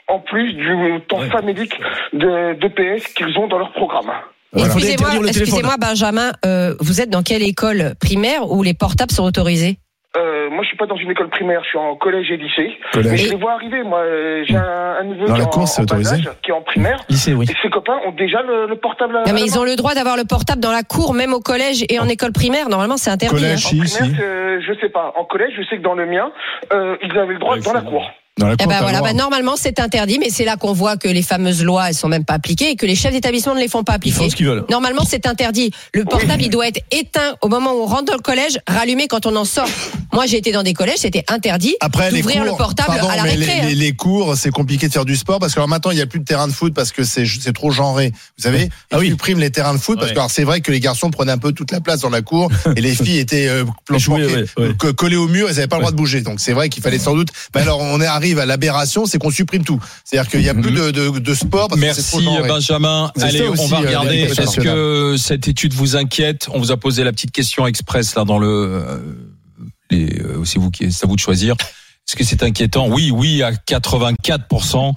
En 0.06 0.20
plus 0.20 0.52
du 0.54 1.00
temps 1.08 1.18
Ouais. 1.18 1.26
famélique 1.26 1.78
de, 2.12 2.54
de 2.54 2.68
PS 2.68 3.12
qu'ils 3.14 3.36
ont 3.38 3.48
dans 3.48 3.58
leur 3.58 3.72
programme. 3.72 4.10
Voilà. 4.52 4.66
Excusez-moi, 4.72 5.10
excusez-moi, 5.26 5.74
Benjamin, 5.78 6.32
euh, 6.46 6.74
vous 6.80 7.00
êtes 7.00 7.10
dans 7.10 7.22
quelle 7.22 7.42
école 7.42 7.94
primaire 8.00 8.50
où 8.50 8.62
les 8.62 8.74
portables 8.74 9.12
sont 9.12 9.24
autorisés? 9.24 9.78
Euh, 10.16 10.48
moi, 10.50 10.62
je 10.62 10.68
suis 10.68 10.76
pas 10.78 10.86
dans 10.86 10.96
une 10.96 11.10
école 11.10 11.28
primaire, 11.28 11.60
je 11.64 11.68
suis 11.68 11.78
en 11.78 11.94
collège 11.94 12.30
et 12.30 12.38
lycée. 12.38 12.70
Mais 12.96 13.02
Collège. 13.02 13.24
je 13.26 13.28
les 13.30 13.36
vois 13.36 13.52
arriver. 13.52 13.82
Moi, 13.84 13.98
euh, 14.00 14.42
j'ai 14.48 14.56
un, 14.56 14.96
un 15.00 15.04
neveu 15.04 15.26
Dans 15.26 15.34
qui, 15.34 15.38
la 15.40 15.44
est 15.44 15.46
en- 15.46 15.50
cour, 15.50 15.68
c'est 15.68 15.82
en 15.82 15.84
bas 15.84 15.94
autorisé 15.94 16.14
âge, 16.14 16.30
qui 16.42 16.50
est 16.50 16.54
en 16.54 16.62
primaire. 16.62 16.98
Lycée, 17.10 17.34
oui. 17.34 17.44
Et 17.48 17.54
ses 17.62 17.68
copains 17.68 17.98
ont 18.06 18.12
déjà 18.12 18.40
le, 18.42 18.66
le 18.66 18.76
portable 18.76 19.16
à 19.18 19.24
Non, 19.26 19.32
mais 19.34 19.42
ils 19.42 19.58
ont 19.58 19.64
le 19.64 19.76
droit 19.76 19.94
d'avoir 19.94 20.16
le 20.16 20.24
portable 20.24 20.60
dans 20.62 20.72
la 20.72 20.82
cour, 20.82 21.12
même 21.12 21.34
au 21.34 21.40
collège 21.40 21.84
et 21.90 21.98
en 22.00 22.08
école 22.08 22.32
primaire. 22.32 22.70
Normalement, 22.70 22.96
c'est 22.96 23.10
interdit. 23.10 23.36
Collège, 23.36 23.66
hein. 23.66 23.78
En 23.80 23.84
si, 23.84 23.88
si. 23.88 23.98
primaire, 23.98 24.16
c'est- 24.18 24.62
je 24.62 24.80
sais 24.80 24.88
pas. 24.88 25.12
En 25.16 25.24
collège, 25.24 25.52
je 25.56 25.62
sais 25.68 25.76
que 25.76 25.82
dans 25.82 25.94
le 25.94 26.06
mien, 26.06 26.32
euh, 26.72 26.96
ils 27.02 27.16
avaient 27.16 27.34
le 27.34 27.38
droit 27.38 27.56
Ouais, 27.56 27.60
dans 27.62 27.74
la 27.74 27.82
cour. 27.82 28.10
Dans 28.38 28.46
la 28.48 28.54
Eh 28.60 28.66
ben 28.66 28.80
voilà, 28.80 29.00
ben 29.02 29.16
normalement 29.16 29.54
c'est 29.56 29.80
interdit, 29.80 30.18
mais 30.18 30.30
c'est 30.30 30.44
là 30.44 30.56
qu'on 30.56 30.72
voit 30.72 30.96
que 30.96 31.08
les 31.08 31.22
fameuses 31.22 31.62
lois 31.64 31.88
elles 31.88 31.94
sont 31.94 32.08
même 32.08 32.24
pas 32.24 32.34
appliquées 32.34 32.70
et 32.70 32.76
que 32.76 32.86
les 32.86 32.94
chefs 32.94 33.12
d'établissement 33.12 33.54
ne 33.54 33.60
les 33.60 33.68
font 33.68 33.82
pas 33.84 33.92
Ils 33.92 33.96
appliquer. 33.96 34.16
font 34.16 34.30
ce 34.30 34.36
qu'ils 34.36 34.46
veulent. 34.46 34.64
Normalement 34.70 35.02
c'est 35.06 35.26
interdit. 35.26 35.70
Le 35.92 36.04
portable 36.04 36.42
il 36.42 36.48
doit 36.50 36.68
être 36.68 36.80
éteint 36.90 37.34
au 37.42 37.48
moment 37.48 37.72
où 37.72 37.82
on 37.82 37.86
rentre 37.86 38.04
dans 38.04 38.14
le 38.14 38.20
collège, 38.22 38.58
rallumé 38.66 39.08
quand 39.08 39.26
on 39.26 39.34
en 39.36 39.44
sort. 39.44 39.68
Moi 40.12 40.26
j'ai 40.26 40.38
été 40.38 40.52
dans 40.52 40.62
des 40.62 40.72
collèges, 40.72 40.98
c'était 41.00 41.24
interdit 41.28 41.74
Après, 41.80 42.10
les 42.10 42.20
d'ouvrir 42.22 42.42
cours, 42.42 42.52
le 42.52 42.56
portable 42.56 42.88
pardon, 42.98 43.08
à 43.08 43.16
la 43.16 43.22
récré. 43.22 43.36
les, 43.44 43.50
hein. 43.52 43.66
les- 43.68 43.74
les 43.74 43.92
cours, 43.92 44.36
c'est 44.36 44.50
compliqué 44.50 44.88
de 44.88 44.92
faire 44.92 45.04
du 45.04 45.16
sport 45.16 45.38
parce 45.40 45.52
que 45.54 45.58
alors 45.58 45.68
maintenant 45.68 45.90
il 45.90 45.96
n'y 45.96 46.00
a 46.02 46.06
plus 46.06 46.20
de 46.20 46.24
terrain 46.24 46.46
de 46.48 46.52
foot 46.52 46.72
parce 46.74 46.92
que 46.92 47.04
c'est 47.04 47.26
c'est 47.26 47.52
trop 47.52 47.70
genré. 47.70 48.12
Vous 48.36 48.42
savez, 48.44 48.68
Ah 48.90 48.96
ils 48.96 49.00
oui. 49.00 49.08
suppriment 49.10 49.40
les 49.40 49.50
terrains 49.50 49.74
de 49.74 49.78
foot 49.80 49.98
parce 49.98 50.12
Ouais. 50.12 50.16
que 50.16 50.32
c'est 50.32 50.44
vrai 50.44 50.60
que 50.60 50.70
les 50.70 50.80
garçons 50.80 51.10
prenaient 51.10 51.32
un 51.32 51.38
peu 51.38 51.52
toute 51.52 51.72
la 51.72 51.80
place 51.80 52.00
dans 52.00 52.10
la 52.10 52.22
cour 52.22 52.50
et 52.76 52.80
les 52.80 52.94
filles 52.94 53.18
étaient 53.18 53.48
euh, 53.48 53.64
planquées, 53.84 54.10
ouais, 54.12 54.44
ouais. 54.58 54.74
co- 54.78 54.92
collées 54.92 55.16
au 55.16 55.28
mur, 55.28 55.48
elles 55.48 55.56
n'avaient 55.56 55.66
pas 55.66 55.76
le 55.76 55.82
droit 55.82 55.90
de 55.92 55.96
bouger. 55.96 56.20
Donc 56.20 56.40
c'est 56.40 56.52
vrai 56.52 56.68
qu'il 56.68 56.82
fallait 56.82 56.98
sans 56.98 57.14
doute. 57.14 57.28
Mais 57.54 57.60
alors 57.62 57.80
on 57.80 58.00
est- 58.00 58.06
arrive 58.28 58.38
à 58.38 58.46
l'aberration, 58.46 59.06
c'est 59.06 59.18
qu'on 59.18 59.30
supprime 59.30 59.64
tout. 59.64 59.80
C'est-à-dire 60.04 60.30
qu'il 60.30 60.40
n'y 60.40 60.48
a 60.48 60.54
plus 60.54 60.70
de, 60.72 60.90
de, 60.90 61.18
de 61.18 61.34
sport 61.34 61.68
parce 61.68 61.80
que 61.80 61.92
c'est 61.94 62.02
trop 62.02 62.20
Merci. 62.20 62.48
Benjamin. 62.48 63.10
Allez, 63.20 63.48
on 63.48 63.66
va 63.66 63.78
euh, 63.78 63.80
regarder. 63.80 64.16
Est-ce 64.16 64.60
que 64.60 65.16
cette 65.18 65.48
étude 65.48 65.72
vous 65.72 65.96
inquiète 65.96 66.48
On 66.52 66.58
vous 66.58 66.72
a 66.72 66.76
posé 66.76 67.04
la 67.04 67.12
petite 67.12 67.32
question 67.32 67.66
express 67.66 68.14
là 68.14 68.24
dans 68.24 68.38
le. 68.38 68.48
euh, 68.48 68.98
les, 69.90 70.20
euh, 70.20 70.44
c'est 70.44 70.58
vous 70.58 70.70
qui, 70.70 70.92
c'est 70.92 71.04
à 71.04 71.08
vous 71.08 71.16
de 71.16 71.20
choisir. 71.20 71.54
Est-ce 72.08 72.16
que 72.16 72.24
c'est 72.24 72.42
inquiétant? 72.42 72.88
Oui, 72.88 73.10
oui, 73.10 73.42
à 73.42 73.52
84%. 73.52 74.94